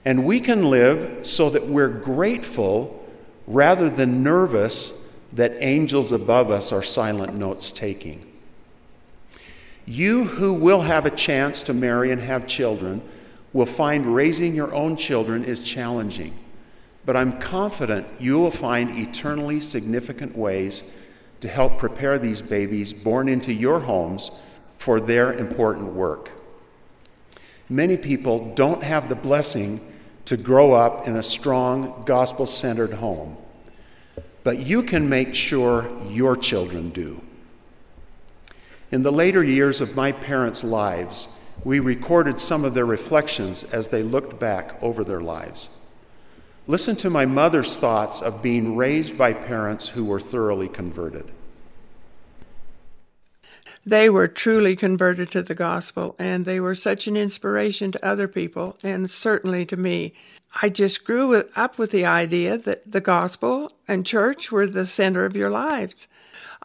And 0.05 0.25
we 0.25 0.41
can 0.41 0.71
live 0.71 1.27
so 1.27 1.51
that 1.51 1.67
we're 1.67 1.89
grateful 1.89 3.05
rather 3.47 3.91
than 3.91 4.23
nervous 4.23 5.09
that 5.33 5.53
angels 5.61 6.13
above 6.13 6.51
us 6.51 6.73
are 6.73 6.83
silent 6.83 7.35
notes 7.35 7.71
taking. 7.71 8.25
You 9.87 10.25
who 10.25 10.53
will 10.53 10.83
have 10.83 11.07
a 11.07 11.11
chance 11.11 11.63
to 11.63 11.75
marry 11.75 12.11
and 12.11 12.21
have 12.21 12.47
children 12.47 13.03
will 13.53 13.67
find 13.67 14.15
raising 14.15 14.55
your 14.55 14.73
own 14.75 14.97
children 14.97 15.45
is 15.45 15.61
challenging, 15.61 16.39
but 17.05 17.17
I'm 17.17 17.39
confident 17.39 18.07
you 18.21 18.39
will 18.39 18.51
find 18.51 18.97
eternally 18.97 19.61
significant 19.61 20.37
ways 20.37 20.85
to 21.41 21.49
help 21.49 21.79
prepare 21.79 22.19
these 22.19 22.43
babies 22.43 22.93
born 22.93 23.29
into 23.29 23.53
your 23.53 23.81
homes 23.81 24.31
for 24.77 25.01
their 25.01 25.33
important 25.33 25.93
work. 25.93 26.31
Many 27.69 27.97
people 27.97 28.53
don't 28.55 28.83
have 28.83 29.09
the 29.09 29.15
blessing 29.15 29.81
to 30.27 30.37
grow 30.37 30.73
up 30.73 31.09
in 31.09 31.17
a 31.17 31.23
strong, 31.23 32.03
gospel 32.07 32.47
centered 32.47 32.95
home. 32.95 33.37
But 34.43 34.59
you 34.59 34.83
can 34.83 35.09
make 35.09 35.35
sure 35.35 35.91
your 36.09 36.37
children 36.37 36.91
do. 36.91 37.21
In 38.91 39.03
the 39.05 39.13
later 39.13 39.45
years 39.45 39.81
of 39.81 39.95
my 39.95 40.11
parents' 40.11 40.65
lives, 40.65 41.29
we 41.63 41.79
recorded 41.79 42.41
some 42.41 42.65
of 42.65 42.75
their 42.75 42.87
reflections 42.87 43.63
as 43.65 43.89
they 43.89 44.03
looked 44.03 44.41
back 44.41 44.83
over 44.83 45.05
their 45.05 45.21
lives. 45.21 45.79
Listen 46.67 46.97
to 46.97 47.11
my 47.11 47.25
mother's 47.25 47.77
thoughts 47.77 48.21
of 48.21 48.43
being 48.43 48.77
raised 48.77 49.17
by 49.17 49.33
parents 49.33 49.91
who 49.91 50.05
were 50.05 50.21
thoroughly 50.21 50.69
converted. 50.69 51.31
They 53.87 54.11
were 54.11 54.29
truly 54.29 54.77
converted 54.77 55.31
to 55.31 55.43
the 55.43 55.55
gospel, 55.55 56.17
and 56.19 56.45
they 56.45 56.61
were 56.61 56.75
such 56.75 57.07
an 57.07 57.17
inspiration 57.17 57.93
to 57.93 58.07
other 58.07 58.29
people, 58.29 58.77
and 58.83 59.11
certainly 59.11 59.65
to 59.67 59.77
me. 59.77 60.13
I 60.63 60.69
just 60.69 61.05
grew 61.05 61.45
up 61.57 61.79
with 61.79 61.93
the 61.93 62.05
idea 62.05 62.59
that 62.59 62.91
the 62.91 63.01
gospel 63.01 63.73
and 63.87 64.05
church 64.05 64.51
were 64.51 64.67
the 64.67 64.87
center 64.87 65.25
of 65.25 65.37
your 65.37 65.51
lives. 65.51 66.09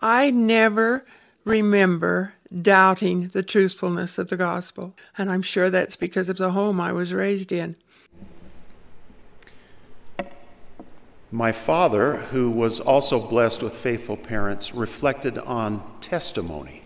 I 0.01 0.31
never 0.31 1.05
remember 1.45 2.33
doubting 2.61 3.29
the 3.29 3.43
truthfulness 3.43 4.17
of 4.17 4.29
the 4.29 4.37
gospel, 4.37 4.95
and 5.17 5.31
I'm 5.31 5.41
sure 5.41 5.69
that's 5.69 5.95
because 5.95 6.27
of 6.29 6.37
the 6.37 6.51
home 6.51 6.81
I 6.81 6.91
was 6.91 7.13
raised 7.13 7.51
in. 7.51 7.75
My 11.31 11.51
father, 11.51 12.17
who 12.17 12.49
was 12.49 12.79
also 12.79 13.19
blessed 13.19 13.61
with 13.61 13.73
faithful 13.73 14.17
parents, 14.17 14.73
reflected 14.73 15.37
on 15.39 15.83
testimony. 15.99 16.83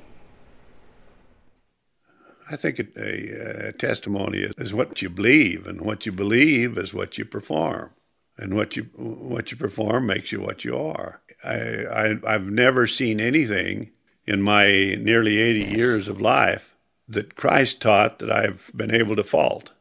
I 2.52 2.56
think 2.56 2.80
a, 2.80 3.68
a, 3.68 3.74
testimony 3.74 4.40
is, 4.40 4.56
is 4.58 4.74
what 4.74 5.04
you 5.04 5.10
believe, 5.10 5.68
and 5.68 5.82
what 5.82 6.08
you 6.08 6.12
believe 6.12 6.80
is 6.80 6.96
what 6.96 7.18
you 7.18 7.26
perform, 7.26 7.92
and 8.38 8.56
what 8.56 8.76
you 8.76 8.90
what 8.96 9.52
you 9.52 9.58
perform 9.58 10.08
makes 10.08 10.32
you 10.32 10.42
what 10.42 10.66
you 10.66 10.76
are. 10.76 11.22
I, 11.44 11.54
I 11.54 12.20
I've 12.26 12.50
never 12.50 12.88
seen 12.88 13.20
anything 13.20 13.92
in 14.30 14.44
my 14.44 14.96
nearly 15.00 15.40
80 15.40 15.76
years 15.76 16.08
of 16.08 16.22
life 16.22 16.76
that 17.08 17.36
Christ 17.36 17.82
taught 17.82 18.20
that 18.20 18.32
I've 18.32 18.72
been 18.76 18.94
able 18.94 19.16
to 19.16 19.24
fault. 19.24 19.72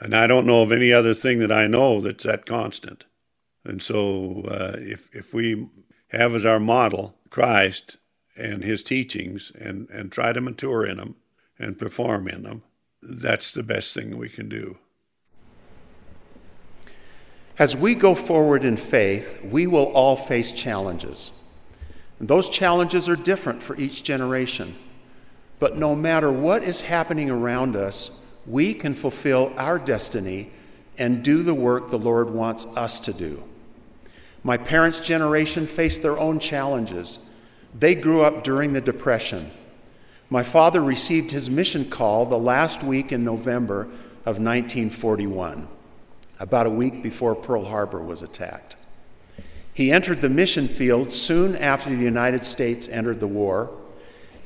And 0.00 0.16
I 0.16 0.26
don't 0.26 0.46
know 0.46 0.62
of 0.62 0.72
any 0.72 0.92
other 0.92 1.14
thing 1.14 1.38
that 1.38 1.52
I 1.52 1.68
know 1.68 2.00
that's 2.00 2.24
that 2.24 2.44
constant. 2.44 3.04
And 3.64 3.80
so 3.80 4.42
uh, 4.48 4.76
if, 4.78 5.08
if 5.14 5.32
we 5.32 5.68
have 6.08 6.34
as 6.34 6.44
our 6.44 6.58
model 6.58 7.14
Christ 7.30 7.98
and 8.36 8.64
his 8.64 8.82
teachings 8.82 9.52
and, 9.54 9.88
and 9.90 10.10
try 10.10 10.32
to 10.32 10.40
mature 10.40 10.84
in 10.84 10.96
them 10.96 11.14
and 11.56 11.78
perform 11.78 12.26
in 12.26 12.42
them, 12.42 12.64
that's 13.00 13.52
the 13.52 13.62
best 13.62 13.94
thing 13.94 14.18
we 14.18 14.28
can 14.28 14.48
do. 14.48 14.78
As 17.60 17.76
we 17.76 17.94
go 17.94 18.16
forward 18.16 18.64
in 18.64 18.76
faith, 18.76 19.40
we 19.44 19.68
will 19.68 19.86
all 19.92 20.16
face 20.16 20.50
challenges. 20.50 21.30
And 22.18 22.28
those 22.28 22.48
challenges 22.48 23.08
are 23.08 23.16
different 23.16 23.62
for 23.62 23.76
each 23.76 24.02
generation. 24.02 24.76
But 25.58 25.76
no 25.76 25.94
matter 25.94 26.30
what 26.30 26.62
is 26.62 26.82
happening 26.82 27.30
around 27.30 27.76
us, 27.76 28.20
we 28.46 28.74
can 28.74 28.94
fulfill 28.94 29.52
our 29.56 29.78
destiny 29.78 30.50
and 30.98 31.22
do 31.22 31.42
the 31.42 31.54
work 31.54 31.88
the 31.88 31.98
Lord 31.98 32.30
wants 32.30 32.66
us 32.76 32.98
to 33.00 33.12
do. 33.12 33.42
My 34.42 34.56
parents' 34.56 35.00
generation 35.00 35.66
faced 35.66 36.02
their 36.02 36.18
own 36.18 36.38
challenges. 36.38 37.18
They 37.76 37.94
grew 37.94 38.22
up 38.22 38.44
during 38.44 38.72
the 38.72 38.80
Depression. 38.80 39.50
My 40.30 40.42
father 40.42 40.82
received 40.82 41.30
his 41.30 41.48
mission 41.48 41.88
call 41.88 42.26
the 42.26 42.38
last 42.38 42.82
week 42.82 43.10
in 43.10 43.24
November 43.24 43.82
of 44.26 44.38
1941, 44.38 45.68
about 46.38 46.66
a 46.66 46.70
week 46.70 47.02
before 47.02 47.34
Pearl 47.34 47.64
Harbor 47.64 48.02
was 48.02 48.22
attacked. 48.22 48.76
He 49.74 49.90
entered 49.90 50.20
the 50.20 50.28
mission 50.28 50.68
field 50.68 51.12
soon 51.12 51.56
after 51.56 51.90
the 51.90 52.04
United 52.04 52.44
States 52.44 52.88
entered 52.88 53.18
the 53.18 53.26
war, 53.26 53.76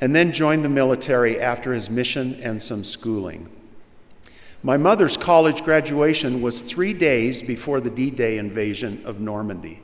and 0.01 0.15
then 0.15 0.31
joined 0.31 0.65
the 0.65 0.69
military 0.69 1.39
after 1.39 1.71
his 1.71 1.89
mission 1.89 2.39
and 2.41 2.61
some 2.61 2.83
schooling. 2.83 3.47
My 4.63 4.75
mother's 4.75 5.17
college 5.17 5.63
graduation 5.63 6.41
was 6.41 6.63
three 6.63 6.93
days 6.93 7.43
before 7.43 7.79
the 7.79 7.89
D 7.89 8.09
Day 8.09 8.37
invasion 8.37 9.01
of 9.05 9.19
Normandy. 9.19 9.81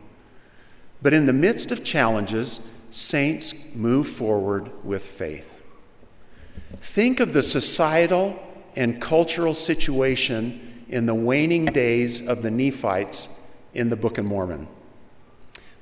But 1.02 1.14
in 1.14 1.28
the 1.28 1.34
midst 1.34 1.72
of 1.72 1.84
challenges, 1.84 2.68
saints 2.90 3.54
move 3.76 4.08
forward 4.08 4.72
with 4.84 5.04
faith. 5.04 5.62
Think 6.80 7.20
of 7.20 7.34
the 7.34 7.44
societal 7.44 8.42
and 8.76 9.00
cultural 9.00 9.54
situation 9.54 10.84
in 10.90 11.06
the 11.06 11.16
waning 11.16 11.66
days 11.66 12.26
of 12.26 12.42
the 12.42 12.52
Nephites 12.52 13.30
in 13.74 13.90
the 13.90 13.96
Book 13.96 14.18
of 14.18 14.26
Mormon. 14.26 14.68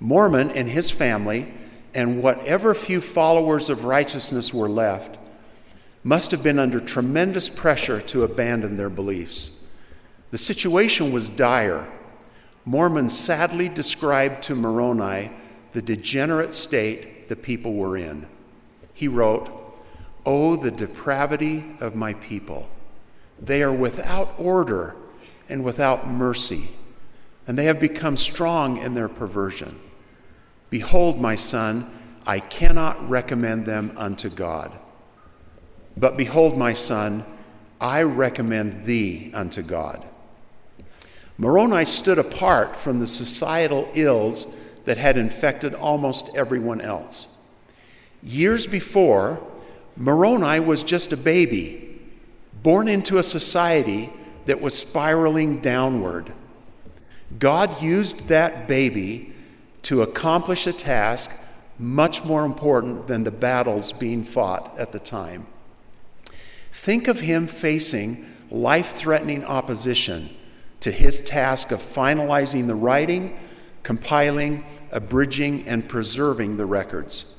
Mormon 0.03 0.51
and 0.51 0.67
his 0.67 0.91
family, 0.91 1.47
and 1.95 2.21
whatever 2.21 2.73
few 2.73 2.99
followers 2.99 3.69
of 3.69 3.85
righteousness 3.85 4.53
were 4.53 4.67
left, 4.67 5.17
must 6.03 6.31
have 6.31 6.43
been 6.43 6.59
under 6.59 6.81
tremendous 6.81 7.47
pressure 7.47 8.01
to 8.01 8.23
abandon 8.23 8.75
their 8.75 8.89
beliefs. 8.89 9.61
The 10.31 10.37
situation 10.37 11.13
was 11.13 11.29
dire. 11.29 11.87
Mormon 12.65 13.07
sadly 13.07 13.69
described 13.69 14.43
to 14.43 14.55
Moroni 14.55 15.31
the 15.71 15.81
degenerate 15.81 16.53
state 16.53 17.29
the 17.29 17.37
people 17.37 17.73
were 17.73 17.95
in. 17.95 18.27
He 18.93 19.07
wrote, 19.07 19.49
Oh, 20.25 20.57
the 20.57 20.71
depravity 20.71 21.63
of 21.79 21.95
my 21.95 22.13
people! 22.15 22.67
They 23.39 23.63
are 23.63 23.73
without 23.73 24.33
order 24.37 24.97
and 25.47 25.63
without 25.63 26.09
mercy, 26.09 26.71
and 27.47 27.57
they 27.57 27.65
have 27.65 27.79
become 27.79 28.17
strong 28.17 28.75
in 28.77 28.95
their 28.95 29.09
perversion. 29.09 29.79
Behold, 30.73 31.21
my 31.21 31.35
son, 31.35 31.87
I 32.25 32.39
cannot 32.39 33.07
recommend 33.07 33.67
them 33.67 33.93
unto 33.95 34.27
God. 34.27 34.71
But 35.95 36.17
behold, 36.17 36.57
my 36.57 36.73
son, 36.73 37.25
I 37.79 38.01
recommend 38.01 38.83
thee 38.83 39.29
unto 39.35 39.61
God. 39.61 40.03
Moroni 41.37 41.85
stood 41.85 42.17
apart 42.17 42.75
from 42.75 42.99
the 42.99 43.05
societal 43.05 43.87
ills 43.93 44.47
that 44.85 44.97
had 44.97 45.15
infected 45.15 45.75
almost 45.75 46.35
everyone 46.35 46.81
else. 46.81 47.27
Years 48.23 48.65
before, 48.65 49.45
Moroni 49.95 50.59
was 50.59 50.81
just 50.81 51.13
a 51.13 51.17
baby, 51.17 52.01
born 52.63 52.87
into 52.87 53.19
a 53.19 53.23
society 53.23 54.11
that 54.45 54.59
was 54.59 54.75
spiraling 54.75 55.59
downward. 55.59 56.33
God 57.37 57.79
used 57.79 58.27
that 58.29 58.67
baby 58.67 59.32
to 59.83 60.01
accomplish 60.01 60.67
a 60.67 60.73
task 60.73 61.39
much 61.77 62.23
more 62.23 62.45
important 62.45 63.07
than 63.07 63.23
the 63.23 63.31
battles 63.31 63.91
being 63.91 64.23
fought 64.23 64.77
at 64.77 64.91
the 64.91 64.99
time. 64.99 65.47
Think 66.71 67.07
of 67.07 67.19
him 67.19 67.47
facing 67.47 68.25
life 68.49 68.91
threatening 68.93 69.43
opposition 69.43 70.29
to 70.79 70.91
his 70.91 71.21
task 71.21 71.71
of 71.71 71.79
finalizing 71.79 72.67
the 72.67 72.75
writing, 72.75 73.37
compiling, 73.83 74.65
abridging, 74.91 75.67
and 75.67 75.87
preserving 75.87 76.57
the 76.57 76.65
records. 76.65 77.35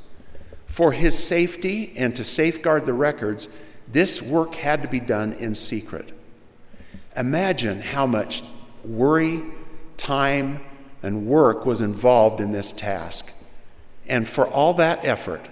For 0.67 0.93
his 0.93 1.17
safety 1.17 1.93
and 1.97 2.17
to 2.17 2.25
safeguard 2.25 2.87
the 2.87 2.95
records, 2.95 3.49
this 3.87 4.21
work 4.21 4.55
had 4.57 4.83
to 4.83 4.89
be 4.89 4.99
done 4.99 5.35
in 5.35 5.55
secret. 5.55 6.11
Imagine 7.17 7.81
how 7.81 8.07
much 8.07 8.43
worry, 8.83 9.43
time, 9.97 10.61
and 11.05 11.27
work 11.27 11.67
was 11.67 11.83
involved 11.83 12.41
in 12.41 12.51
this 12.51 12.73
task. 12.73 13.33
And 14.09 14.27
for 14.27 14.47
all 14.47 14.73
that 14.75 15.05
effort, 15.05 15.49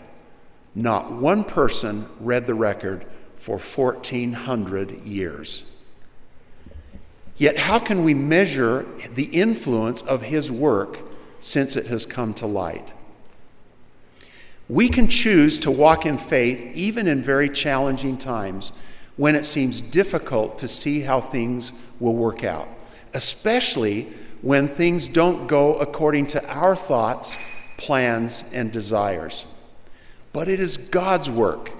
not 0.74 1.12
one 1.12 1.44
person 1.44 2.08
read 2.18 2.46
the 2.46 2.54
record 2.54 3.04
for 3.36 3.58
1,400 3.58 5.04
years. 5.04 5.70
Yet, 7.36 7.58
how 7.58 7.78
can 7.78 8.02
we 8.02 8.14
measure 8.14 8.86
the 9.14 9.24
influence 9.24 10.00
of 10.02 10.22
his 10.22 10.50
work 10.50 10.98
since 11.40 11.76
it 11.76 11.86
has 11.86 12.06
come 12.06 12.32
to 12.34 12.46
light? 12.46 12.94
We 14.68 14.88
can 14.88 15.08
choose 15.08 15.58
to 15.60 15.70
walk 15.70 16.06
in 16.06 16.16
faith 16.16 16.74
even 16.74 17.06
in 17.06 17.22
very 17.22 17.50
challenging 17.50 18.16
times 18.16 18.72
when 19.16 19.34
it 19.34 19.44
seems 19.44 19.82
difficult 19.82 20.56
to 20.58 20.68
see 20.68 21.00
how 21.00 21.20
things 21.20 21.74
will 22.00 22.14
work 22.14 22.42
out, 22.42 22.68
especially 23.12 24.08
when 24.42 24.66
things 24.66 25.06
don't 25.08 25.46
go 25.46 25.76
according 25.76 26.26
to 26.26 26.46
our 26.48 26.76
thoughts, 26.76 27.38
plans, 27.76 28.44
and 28.52 28.72
desires. 28.72 29.46
But 30.32 30.48
it 30.48 30.60
is 30.60 30.76
God's 30.76 31.30
work. 31.30 31.70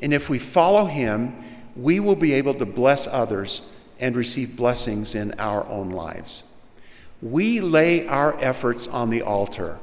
And 0.00 0.14
if 0.14 0.30
we 0.30 0.38
follow 0.38 0.86
Him, 0.86 1.36
we 1.74 2.00
will 2.00 2.16
be 2.16 2.32
able 2.32 2.54
to 2.54 2.64
bless 2.64 3.06
others 3.06 3.70
and 3.98 4.14
receive 4.14 4.56
blessings 4.56 5.14
in 5.14 5.32
our 5.32 5.66
own 5.66 5.90
lives. 5.90 6.44
We 7.20 7.60
lay 7.60 8.06
our 8.06 8.38
efforts 8.40 8.86
on 8.86 9.10
the 9.10 9.22
altar 9.22 9.78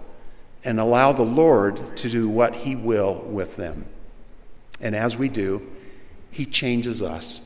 and 0.63 0.79
allow 0.79 1.11
the 1.11 1.23
Lord 1.23 1.97
to 1.97 2.09
do 2.09 2.29
what 2.29 2.55
He 2.55 2.75
will 2.75 3.15
with 3.27 3.57
them. 3.57 3.87
And 4.79 4.95
as 4.95 5.17
we 5.17 5.27
do, 5.27 5.67
He 6.31 6.45
changes 6.45 7.03
us 7.03 7.41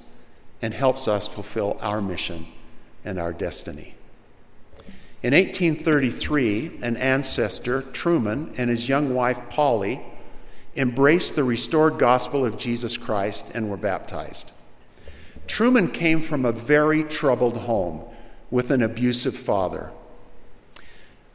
and 0.61 0.73
helps 0.73 1.07
us 1.07 1.27
fulfill 1.27 1.77
our 1.81 2.01
mission 2.01 2.47
and 3.03 3.17
our 3.17 3.33
destiny. 3.33 3.96
In 5.23 5.33
1833, 5.33 6.79
an 6.83 6.95
ancestor, 6.95 7.81
Truman, 7.81 8.53
and 8.55 8.69
his 8.69 8.87
young 8.87 9.15
wife, 9.15 9.49
Polly, 9.49 9.99
embraced 10.75 11.35
the 11.35 11.43
restored 11.43 11.97
gospel 11.97 12.45
of 12.45 12.57
Jesus 12.57 12.97
Christ 12.97 13.51
and 13.55 13.67
were 13.67 13.77
baptized. 13.77 14.53
Truman 15.47 15.89
came 15.89 16.21
from 16.21 16.45
a 16.45 16.51
very 16.51 17.03
troubled 17.03 17.57
home 17.57 18.03
with 18.51 18.69
an 18.69 18.83
abusive 18.83 19.35
father. 19.35 19.91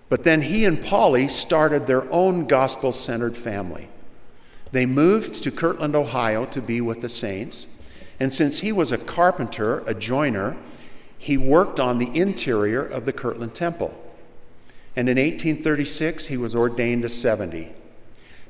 But 0.08 0.22
then 0.22 0.42
he 0.42 0.64
and 0.64 0.80
Polly 0.80 1.26
started 1.26 1.86
their 1.86 2.10
own 2.12 2.46
gospel 2.46 2.92
centered 2.92 3.36
family. 3.36 3.88
They 4.70 4.86
moved 4.86 5.42
to 5.42 5.50
Kirtland, 5.50 5.96
Ohio 5.96 6.46
to 6.46 6.60
be 6.60 6.80
with 6.80 7.00
the 7.00 7.08
saints. 7.08 7.66
And 8.20 8.32
since 8.32 8.60
he 8.60 8.70
was 8.70 8.92
a 8.92 8.98
carpenter, 8.98 9.80
a 9.86 9.94
joiner, 9.94 10.56
he 11.22 11.36
worked 11.36 11.78
on 11.78 11.98
the 11.98 12.18
interior 12.18 12.82
of 12.84 13.04
the 13.04 13.12
Kirtland 13.12 13.54
Temple. 13.54 13.96
And 14.96 15.08
in 15.08 15.18
1836, 15.18 16.26
he 16.26 16.36
was 16.36 16.56
ordained 16.56 17.04
a 17.04 17.08
70. 17.08 17.70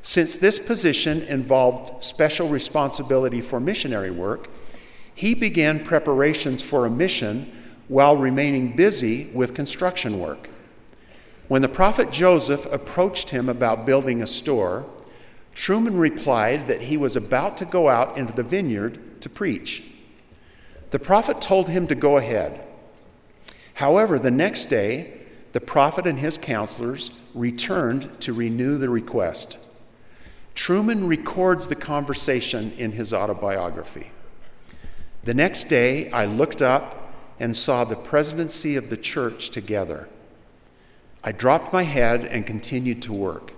Since 0.00 0.38
this 0.38 0.58
position 0.58 1.20
involved 1.24 2.02
special 2.02 2.48
responsibility 2.48 3.42
for 3.42 3.60
missionary 3.60 4.10
work, 4.10 4.48
he 5.14 5.34
began 5.34 5.84
preparations 5.84 6.62
for 6.62 6.86
a 6.86 6.90
mission 6.90 7.52
while 7.88 8.16
remaining 8.16 8.74
busy 8.74 9.26
with 9.34 9.54
construction 9.54 10.18
work. 10.18 10.48
When 11.48 11.60
the 11.60 11.68
prophet 11.68 12.10
Joseph 12.10 12.64
approached 12.72 13.28
him 13.28 13.50
about 13.50 13.84
building 13.84 14.22
a 14.22 14.26
store, 14.26 14.86
Truman 15.54 15.98
replied 15.98 16.68
that 16.68 16.84
he 16.84 16.96
was 16.96 17.16
about 17.16 17.58
to 17.58 17.66
go 17.66 17.90
out 17.90 18.16
into 18.16 18.32
the 18.32 18.42
vineyard 18.42 19.20
to 19.20 19.28
preach. 19.28 19.91
The 20.92 20.98
prophet 20.98 21.40
told 21.40 21.70
him 21.70 21.86
to 21.86 21.94
go 21.94 22.18
ahead. 22.18 22.62
However, 23.74 24.18
the 24.18 24.30
next 24.30 24.66
day, 24.66 25.14
the 25.54 25.60
prophet 25.60 26.06
and 26.06 26.18
his 26.18 26.36
counselors 26.36 27.10
returned 27.34 28.20
to 28.20 28.34
renew 28.34 28.76
the 28.76 28.90
request. 28.90 29.58
Truman 30.54 31.08
records 31.08 31.66
the 31.66 31.74
conversation 31.74 32.72
in 32.72 32.92
his 32.92 33.14
autobiography. 33.14 34.10
The 35.24 35.32
next 35.32 35.64
day, 35.64 36.10
I 36.10 36.26
looked 36.26 36.60
up 36.60 37.14
and 37.40 37.56
saw 37.56 37.84
the 37.84 37.96
presidency 37.96 38.76
of 38.76 38.90
the 38.90 38.98
church 38.98 39.48
together. 39.48 40.10
I 41.24 41.32
dropped 41.32 41.72
my 41.72 41.84
head 41.84 42.26
and 42.26 42.44
continued 42.44 43.00
to 43.02 43.14
work. 43.14 43.54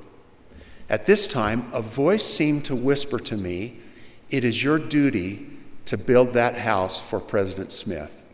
At 0.88 1.06
this 1.06 1.26
time, 1.26 1.68
a 1.72 1.82
voice 1.82 2.24
seemed 2.24 2.64
to 2.66 2.76
whisper 2.76 3.18
to 3.18 3.36
me, 3.36 3.78
It 4.30 4.44
is 4.44 4.62
your 4.62 4.78
duty 4.78 5.53
to 5.86 5.98
build 5.98 6.32
that 6.32 6.56
house 6.56 7.00
for 7.00 7.20
President 7.20 7.70
Smith. 7.70 8.24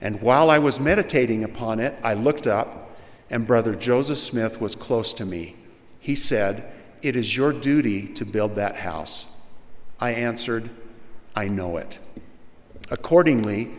And 0.00 0.20
while 0.22 0.50
I 0.50 0.58
was 0.58 0.80
meditating 0.80 1.44
upon 1.44 1.78
it, 1.78 1.94
I 2.02 2.14
looked 2.14 2.46
up, 2.46 2.96
and 3.28 3.46
Brother 3.46 3.74
Joseph 3.74 4.18
Smith 4.18 4.60
was 4.60 4.74
close 4.74 5.12
to 5.14 5.24
me. 5.26 5.56
He 6.00 6.14
said, 6.14 6.72
It 7.02 7.16
is 7.16 7.36
your 7.36 7.52
duty 7.52 8.06
to 8.14 8.24
build 8.24 8.54
that 8.56 8.76
house. 8.76 9.28
I 10.00 10.12
answered, 10.12 10.70
I 11.36 11.48
know 11.48 11.76
it. 11.76 12.00
Accordingly, 12.90 13.70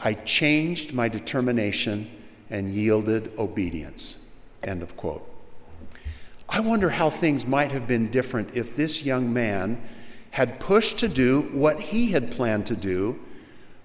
I 0.00 0.14
changed 0.14 0.92
my 0.92 1.08
determination 1.08 2.10
and 2.50 2.70
yielded 2.70 3.32
obedience. 3.38 4.18
End 4.62 4.82
of 4.82 4.96
quote. 4.96 5.24
I 6.48 6.60
wonder 6.60 6.90
how 6.90 7.10
things 7.10 7.46
might 7.46 7.72
have 7.72 7.86
been 7.86 8.10
different 8.10 8.56
if 8.56 8.74
this 8.74 9.04
young 9.04 9.32
man 9.32 9.80
had 10.38 10.60
pushed 10.60 10.98
to 10.98 11.08
do 11.08 11.42
what 11.50 11.80
he 11.80 12.12
had 12.12 12.30
planned 12.30 12.64
to 12.64 12.76
do 12.76 13.18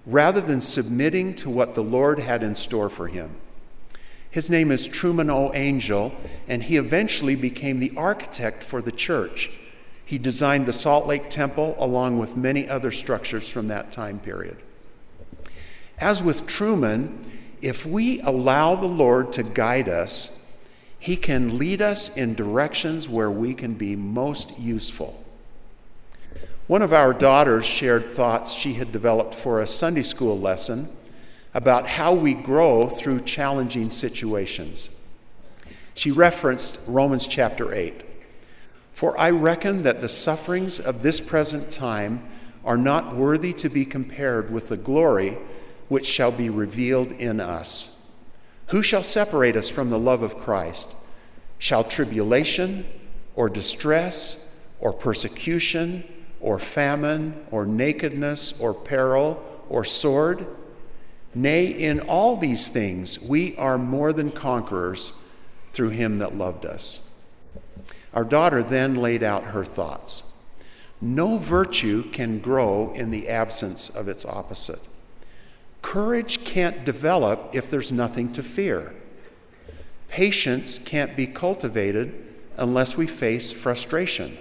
rather 0.06 0.40
than 0.40 0.60
submitting 0.60 1.34
to 1.34 1.50
what 1.50 1.74
the 1.74 1.82
Lord 1.82 2.20
had 2.20 2.44
in 2.44 2.54
store 2.54 2.88
for 2.88 3.08
him. 3.08 3.40
His 4.30 4.48
name 4.48 4.70
is 4.70 4.86
Truman 4.86 5.30
O. 5.30 5.50
Angell, 5.50 6.12
and 6.46 6.62
he 6.62 6.76
eventually 6.76 7.34
became 7.34 7.80
the 7.80 7.90
architect 7.96 8.62
for 8.62 8.80
the 8.80 8.92
church. 8.92 9.50
He 10.04 10.16
designed 10.16 10.66
the 10.66 10.72
Salt 10.72 11.08
Lake 11.08 11.28
Temple 11.28 11.74
along 11.76 12.20
with 12.20 12.36
many 12.36 12.68
other 12.68 12.92
structures 12.92 13.50
from 13.50 13.66
that 13.66 13.90
time 13.90 14.20
period. 14.20 14.58
As 15.98 16.22
with 16.22 16.46
Truman, 16.46 17.18
if 17.62 17.84
we 17.84 18.20
allow 18.20 18.76
the 18.76 18.86
Lord 18.86 19.32
to 19.32 19.42
guide 19.42 19.88
us, 19.88 20.40
he 21.00 21.16
can 21.16 21.58
lead 21.58 21.82
us 21.82 22.16
in 22.16 22.36
directions 22.36 23.08
where 23.08 23.28
we 23.28 23.54
can 23.54 23.74
be 23.74 23.96
most 23.96 24.56
useful. 24.56 25.23
One 26.66 26.80
of 26.80 26.94
our 26.94 27.12
daughters 27.12 27.66
shared 27.66 28.10
thoughts 28.10 28.54
she 28.54 28.74
had 28.74 28.90
developed 28.90 29.34
for 29.34 29.60
a 29.60 29.66
Sunday 29.66 30.02
school 30.02 30.38
lesson 30.40 30.88
about 31.52 31.86
how 31.86 32.14
we 32.14 32.32
grow 32.32 32.88
through 32.88 33.20
challenging 33.20 33.90
situations. 33.90 34.88
She 35.92 36.10
referenced 36.10 36.80
Romans 36.86 37.26
chapter 37.26 37.74
8. 37.74 38.02
For 38.92 39.18
I 39.20 39.28
reckon 39.28 39.82
that 39.82 40.00
the 40.00 40.08
sufferings 40.08 40.80
of 40.80 41.02
this 41.02 41.20
present 41.20 41.70
time 41.70 42.26
are 42.64 42.78
not 42.78 43.14
worthy 43.14 43.52
to 43.52 43.68
be 43.68 43.84
compared 43.84 44.50
with 44.50 44.70
the 44.70 44.78
glory 44.78 45.36
which 45.88 46.06
shall 46.06 46.32
be 46.32 46.48
revealed 46.48 47.12
in 47.12 47.40
us. 47.40 47.94
Who 48.68 48.80
shall 48.80 49.02
separate 49.02 49.54
us 49.54 49.68
from 49.68 49.90
the 49.90 49.98
love 49.98 50.22
of 50.22 50.38
Christ? 50.38 50.96
Shall 51.58 51.84
tribulation, 51.84 52.86
or 53.34 53.50
distress, 53.50 54.48
or 54.80 54.94
persecution, 54.94 56.04
or 56.44 56.58
famine, 56.58 57.34
or 57.50 57.64
nakedness, 57.64 58.52
or 58.60 58.74
peril, 58.74 59.42
or 59.70 59.82
sword? 59.82 60.46
Nay, 61.34 61.64
in 61.66 62.00
all 62.00 62.36
these 62.36 62.68
things 62.68 63.18
we 63.18 63.56
are 63.56 63.78
more 63.78 64.12
than 64.12 64.30
conquerors 64.30 65.14
through 65.72 65.88
him 65.88 66.18
that 66.18 66.36
loved 66.36 66.66
us. 66.66 67.08
Our 68.12 68.24
daughter 68.24 68.62
then 68.62 68.94
laid 68.94 69.22
out 69.22 69.44
her 69.44 69.64
thoughts. 69.64 70.24
No 71.00 71.38
virtue 71.38 72.10
can 72.10 72.40
grow 72.40 72.92
in 72.94 73.10
the 73.10 73.26
absence 73.26 73.88
of 73.88 74.06
its 74.06 74.26
opposite. 74.26 74.82
Courage 75.80 76.44
can't 76.44 76.84
develop 76.84 77.54
if 77.54 77.70
there's 77.70 77.90
nothing 77.90 78.30
to 78.32 78.42
fear. 78.42 78.94
Patience 80.08 80.78
can't 80.78 81.16
be 81.16 81.26
cultivated 81.26 82.14
unless 82.58 82.98
we 82.98 83.06
face 83.06 83.50
frustration. 83.50 84.36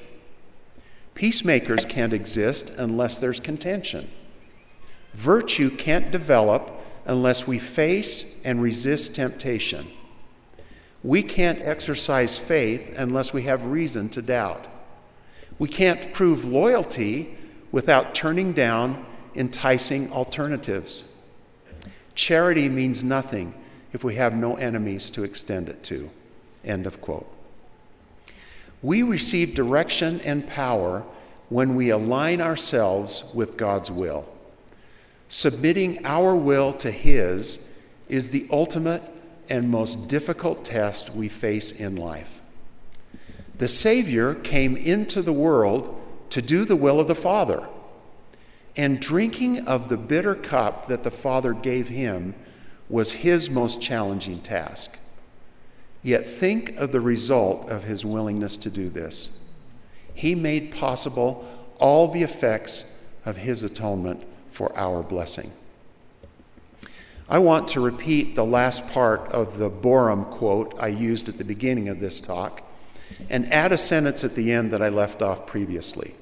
Peacemakers 1.16 1.86
can't 1.86 2.14
exist 2.14 2.72
unless 2.78 3.18
there's 3.18 3.40
contention. 3.40 4.10
Virtue 5.14 5.70
can't 5.70 6.12
develop 6.12 6.72
unless 7.06 7.48
we 7.48 7.60
face 7.60 8.26
and 8.44 8.62
resist 8.62 9.14
temptation. 9.14 9.88
We 11.04 11.22
can't 11.22 11.62
exercise 11.62 12.40
faith 12.40 12.94
unless 12.98 13.34
we 13.34 13.44
have 13.44 13.66
reason 13.66 14.10
to 14.10 14.22
doubt. 14.22 14.68
We 15.60 15.68
can't 15.68 16.14
prove 16.14 16.46
loyalty 16.46 17.36
without 17.72 18.16
turning 18.16 18.54
down 18.54 19.06
enticing 19.36 20.12
alternatives. 20.12 21.12
Charity 22.16 22.70
means 22.70 23.04
nothing 23.04 23.54
if 23.92 24.04
we 24.04 24.16
have 24.16 24.36
no 24.36 24.56
enemies 24.56 25.10
to 25.12 25.24
extend 25.24 25.70
it 25.70 25.84
to. 25.86 26.10
End 26.64 26.86
of 26.86 27.02
quote. 27.02 27.33
We 28.84 29.02
receive 29.02 29.56
direction 29.56 30.22
and 30.22 30.46
power 30.46 31.04
when 31.50 31.76
we 31.76 31.90
align 31.90 32.42
ourselves 32.42 33.32
with 33.34 33.58
God's 33.58 33.90
will. 33.90 34.30
Submitting 35.28 36.06
our 36.06 36.36
will 36.36 36.74
to 36.74 36.92
His 36.92 37.68
is 38.08 38.30
the 38.30 38.46
ultimate 38.52 39.02
and 39.50 39.72
most 39.72 40.08
difficult 40.08 40.64
test 40.64 41.16
we 41.16 41.28
face 41.28 41.72
in 41.72 41.96
life. 41.96 42.42
The 43.58 43.68
Savior 43.68 44.36
came 44.36 44.76
into 44.76 45.22
the 45.22 45.34
world 45.34 46.00
to 46.30 46.42
do 46.42 46.66
the 46.66 46.76
will 46.76 47.00
of 47.00 47.08
the 47.08 47.16
Father 47.16 47.68
and 48.76 49.00
drinking 49.00 49.68
of 49.68 49.90
the 49.90 49.98
bitter 49.98 50.36
cup 50.36 50.88
that 50.88 51.04
the 51.04 51.12
Father 51.12 51.54
gave 51.54 51.90
him 51.90 52.34
was 52.90 53.14
his 53.14 53.50
most 53.50 53.82
challenging 53.82 54.40
task. 54.40 55.00
Yet 56.04 56.28
think 56.28 56.76
of 56.78 56.92
the 56.92 57.02
result 57.02 57.70
of 57.70 57.86
his 57.86 58.06
willingness 58.06 58.58
to 58.58 58.70
do 58.70 58.90
this. 58.90 59.40
He 60.14 60.36
made 60.36 60.76
possible 60.76 61.48
all 61.80 62.10
the 62.10 62.24
effects 62.24 62.86
of 63.26 63.38
his 63.38 63.64
atonement 63.64 64.24
for 64.52 64.78
our 64.78 65.02
blessing. 65.02 65.52
I 67.30 67.40
want 67.40 67.70
to 67.70 67.80
repeat 67.80 68.36
the 68.36 68.46
last 68.46 68.88
part 68.90 69.32
of 69.32 69.58
the 69.58 69.70
Boreham 69.70 70.26
quote 70.26 70.76
I 70.78 70.88
used 70.88 71.30
at 71.30 71.38
the 71.38 71.46
beginning 71.46 71.88
of 71.88 72.02
this 72.02 72.20
talk 72.20 72.62
and 73.30 73.52
add 73.52 73.72
a 73.72 73.78
sentence 73.78 74.24
at 74.24 74.36
the 74.36 74.52
end 74.52 74.72
that 74.72 74.82
I 74.82 74.90
left 74.90 75.22
off 75.22 75.48
previously. 75.48 76.16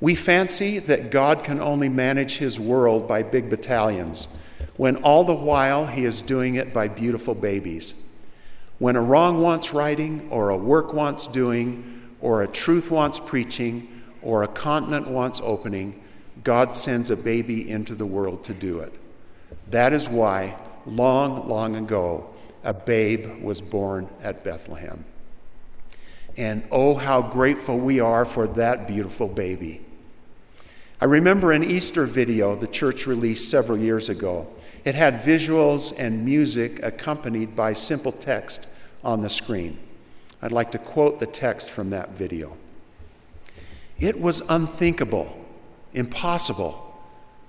We 0.00 0.14
fancy 0.14 0.78
that 0.80 1.10
God 1.10 1.44
can 1.44 1.60
only 1.60 1.88
manage 1.88 2.38
his 2.38 2.58
world 2.58 3.08
by 3.08 3.22
big 3.22 3.48
battalions, 3.48 4.28
when 4.76 4.96
all 4.96 5.24
the 5.24 5.34
while 5.34 5.86
he 5.86 6.04
is 6.04 6.20
doing 6.20 6.54
it 6.54 6.72
by 6.72 6.88
beautiful 6.88 7.34
babies. 7.34 7.94
When 8.78 8.96
a 8.96 9.02
wrong 9.02 9.40
wants 9.40 9.72
righting, 9.72 10.28
or 10.30 10.50
a 10.50 10.56
work 10.56 10.92
wants 10.92 11.26
doing, 11.26 12.10
or 12.20 12.42
a 12.42 12.48
truth 12.48 12.90
wants 12.90 13.18
preaching, 13.18 13.88
or 14.22 14.42
a 14.42 14.48
continent 14.48 15.08
wants 15.08 15.40
opening, 15.42 16.02
God 16.44 16.76
sends 16.76 17.10
a 17.10 17.16
baby 17.16 17.68
into 17.68 17.94
the 17.94 18.06
world 18.06 18.44
to 18.44 18.54
do 18.54 18.80
it. 18.80 18.92
That 19.70 19.92
is 19.92 20.08
why, 20.08 20.56
long, 20.86 21.48
long 21.48 21.76
ago, 21.76 22.30
a 22.62 22.72
babe 22.74 23.42
was 23.42 23.60
born 23.60 24.08
at 24.22 24.44
Bethlehem. 24.44 25.04
And 26.36 26.66
oh, 26.70 26.94
how 26.94 27.22
grateful 27.22 27.78
we 27.78 27.98
are 27.98 28.24
for 28.24 28.46
that 28.46 28.86
beautiful 28.86 29.26
baby. 29.26 29.80
I 31.00 31.04
remember 31.04 31.52
an 31.52 31.62
Easter 31.62 32.06
video 32.06 32.56
the 32.56 32.66
church 32.66 33.06
released 33.06 33.48
several 33.48 33.78
years 33.78 34.08
ago. 34.08 34.48
It 34.84 34.96
had 34.96 35.20
visuals 35.20 35.94
and 35.96 36.24
music 36.24 36.82
accompanied 36.82 37.54
by 37.54 37.72
simple 37.74 38.10
text 38.10 38.68
on 39.04 39.20
the 39.20 39.30
screen. 39.30 39.78
I'd 40.42 40.50
like 40.50 40.72
to 40.72 40.78
quote 40.78 41.20
the 41.20 41.26
text 41.26 41.70
from 41.70 41.90
that 41.90 42.10
video. 42.10 42.56
It 44.00 44.20
was 44.20 44.42
unthinkable, 44.48 45.36
impossible, 45.94 46.96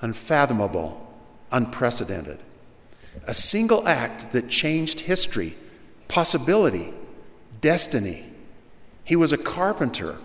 unfathomable, 0.01 1.07
unprecedented. 1.51 2.39
A 3.25 3.33
single 3.33 3.87
act 3.87 4.31
that 4.33 4.49
changed 4.49 5.01
history, 5.01 5.57
possibility, 6.07 6.93
destiny. 7.61 8.25
He 9.03 9.15
was 9.15 9.33
a 9.33 9.37
carpenter, 9.37 10.19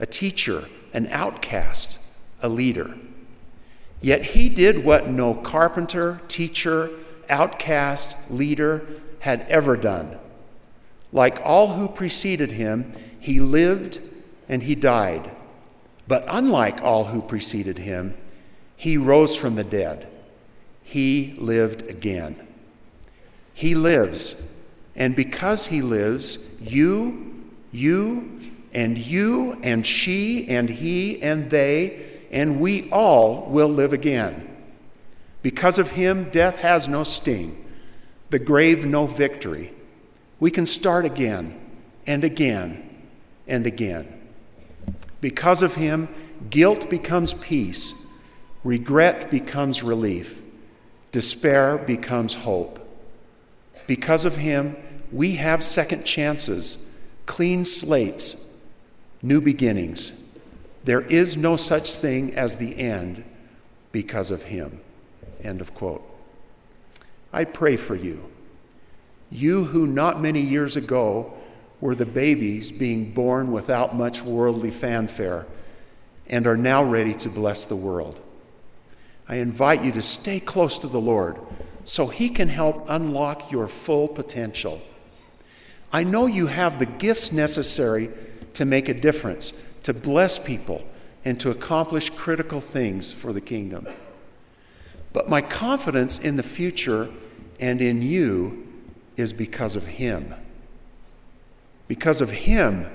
a 0.00 0.06
teacher, 0.06 0.68
an 0.94 1.06
outcast 1.08 1.98
a 2.42 2.48
leader. 2.48 2.96
Yet 4.00 4.24
he 4.24 4.48
did 4.48 4.84
what 4.84 5.08
no 5.08 5.34
carpenter, 5.34 6.20
teacher, 6.28 6.90
outcast, 7.28 8.16
leader 8.28 8.86
had 9.20 9.42
ever 9.42 9.76
done. 9.76 10.18
Like 11.12 11.40
all 11.44 11.74
who 11.74 11.88
preceded 11.88 12.52
him, 12.52 12.92
he 13.20 13.38
lived 13.38 14.00
and 14.48 14.62
he 14.64 14.74
died, 14.74 15.30
But 16.08 16.24
unlike 16.28 16.82
all 16.82 17.04
who 17.04 17.22
preceded 17.22 17.78
him, 17.78 18.14
he 18.76 18.96
rose 18.96 19.36
from 19.36 19.54
the 19.54 19.64
dead. 19.64 20.08
He 20.82 21.36
lived 21.38 21.88
again. 21.88 22.44
He 23.54 23.74
lives. 23.74 24.34
And 24.96 25.14
because 25.14 25.68
he 25.68 25.80
lives, 25.80 26.38
you, 26.60 27.44
you, 27.70 28.40
and 28.74 28.98
you, 28.98 29.58
and 29.62 29.86
she, 29.86 30.48
and 30.48 30.68
he, 30.68 31.22
and 31.22 31.48
they, 31.48 32.04
and 32.32 32.60
we 32.60 32.88
all 32.90 33.46
will 33.50 33.68
live 33.68 33.92
again. 33.92 34.48
Because 35.42 35.78
of 35.78 35.92
him, 35.92 36.30
death 36.30 36.60
has 36.60 36.88
no 36.88 37.04
sting, 37.04 37.64
the 38.30 38.38
grave 38.38 38.84
no 38.84 39.06
victory. 39.06 39.72
We 40.40 40.50
can 40.50 40.66
start 40.66 41.04
again, 41.04 41.60
and 42.06 42.24
again, 42.24 43.02
and 43.46 43.66
again. 43.66 44.20
Because 45.20 45.62
of 45.62 45.74
him, 45.74 46.08
guilt 46.50 46.88
becomes 46.88 47.34
peace, 47.34 47.94
regret 48.64 49.30
becomes 49.30 49.82
relief, 49.82 50.40
despair 51.12 51.78
becomes 51.78 52.34
hope. 52.34 52.78
Because 53.86 54.24
of 54.24 54.36
him, 54.36 54.76
we 55.10 55.36
have 55.36 55.62
second 55.62 56.04
chances, 56.04 56.86
clean 57.26 57.64
slates, 57.64 58.46
new 59.20 59.40
beginnings. 59.40 60.21
There 60.84 61.02
is 61.02 61.36
no 61.36 61.56
such 61.56 61.96
thing 61.96 62.34
as 62.34 62.58
the 62.58 62.78
end 62.78 63.24
because 63.92 64.30
of 64.30 64.44
him. 64.44 64.80
End 65.42 65.60
of 65.60 65.74
quote. 65.74 66.02
I 67.32 67.44
pray 67.44 67.76
for 67.76 67.94
you. 67.94 68.30
You 69.30 69.64
who 69.64 69.86
not 69.86 70.20
many 70.20 70.40
years 70.40 70.76
ago 70.76 71.32
were 71.80 71.94
the 71.94 72.06
babies 72.06 72.70
being 72.70 73.12
born 73.12 73.50
without 73.50 73.94
much 73.94 74.22
worldly 74.22 74.70
fanfare 74.70 75.46
and 76.28 76.46
are 76.46 76.56
now 76.56 76.84
ready 76.84 77.14
to 77.14 77.28
bless 77.28 77.64
the 77.64 77.76
world. 77.76 78.20
I 79.28 79.36
invite 79.36 79.82
you 79.82 79.92
to 79.92 80.02
stay 80.02 80.40
close 80.40 80.78
to 80.78 80.86
the 80.86 81.00
Lord 81.00 81.38
so 81.84 82.06
He 82.06 82.28
can 82.28 82.48
help 82.48 82.84
unlock 82.88 83.50
your 83.50 83.68
full 83.68 84.08
potential. 84.08 84.82
I 85.92 86.04
know 86.04 86.26
you 86.26 86.46
have 86.46 86.78
the 86.78 86.86
gifts 86.86 87.32
necessary 87.32 88.10
to 88.54 88.64
make 88.64 88.88
a 88.88 88.94
difference, 88.94 89.52
to 89.82 89.94
bless 89.94 90.38
people, 90.38 90.84
and 91.24 91.38
to 91.40 91.50
accomplish 91.50 92.10
critical 92.10 92.60
things 92.60 93.12
for 93.12 93.32
the 93.32 93.40
kingdom. 93.40 93.86
But 95.12 95.28
my 95.28 95.40
confidence 95.40 96.18
in 96.18 96.36
the 96.36 96.42
future 96.42 97.10
and 97.60 97.80
in 97.80 98.02
you 98.02 98.66
is 99.16 99.32
because 99.32 99.76
of 99.76 99.84
Him. 99.84 100.34
Because 101.86 102.20
of 102.20 102.30
Him, 102.30 102.90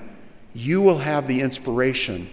you 0.52 0.80
will 0.80 0.98
have 0.98 1.28
the 1.28 1.40
inspiration, 1.40 2.30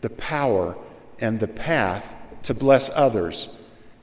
the 0.00 0.10
power, 0.10 0.76
and 1.20 1.38
the 1.38 1.48
path 1.48 2.14
to 2.42 2.54
bless 2.54 2.90
others 2.90 3.56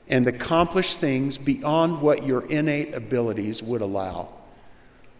and 0.08 0.26
accomplish 0.26 0.96
things 0.96 1.38
beyond 1.38 2.00
what 2.00 2.24
your 2.24 2.44
innate 2.46 2.94
abilities 2.94 3.62
would 3.62 3.80
allow. 3.80 4.28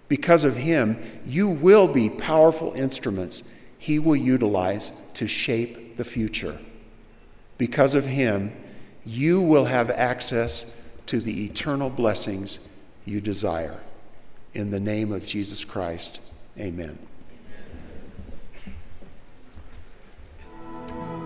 Because 0.08 0.44
of 0.44 0.56
Him, 0.56 0.98
you 1.24 1.48
will 1.48 1.88
be 1.88 2.10
powerful 2.10 2.72
instruments 2.74 3.42
He 3.84 3.98
will 3.98 4.16
utilize 4.16 4.92
to 5.12 5.26
shape 5.26 5.98
the 5.98 6.04
future. 6.04 6.58
Because 7.58 7.94
of 7.94 8.06
Him, 8.06 8.50
you 9.04 9.42
will 9.42 9.66
have 9.66 9.90
access 9.90 10.64
to 11.04 11.20
the 11.20 11.44
eternal 11.44 11.90
blessings 11.90 12.70
you 13.04 13.20
desire. 13.20 13.78
In 14.54 14.70
the 14.70 14.80
name 14.80 15.12
of 15.12 15.26
Jesus 15.26 15.66
Christ. 15.66 16.20
Amen. 16.58 16.98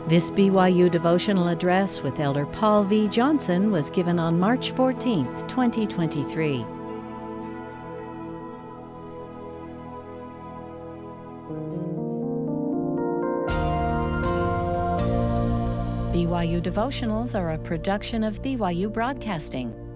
This 0.08 0.28
BYU 0.32 0.90
devotional 0.90 1.46
address 1.46 2.02
with 2.02 2.18
Elder 2.18 2.44
Paul 2.46 2.82
V. 2.82 3.06
Johnson 3.06 3.70
was 3.70 3.88
given 3.88 4.18
on 4.18 4.40
March 4.40 4.72
14, 4.72 5.26
2023. 5.46 6.77
BYU 16.18 16.60
devotionals 16.60 17.38
are 17.38 17.52
a 17.52 17.58
production 17.58 18.24
of 18.24 18.42
BYU 18.42 18.92
Broadcasting. 18.92 19.87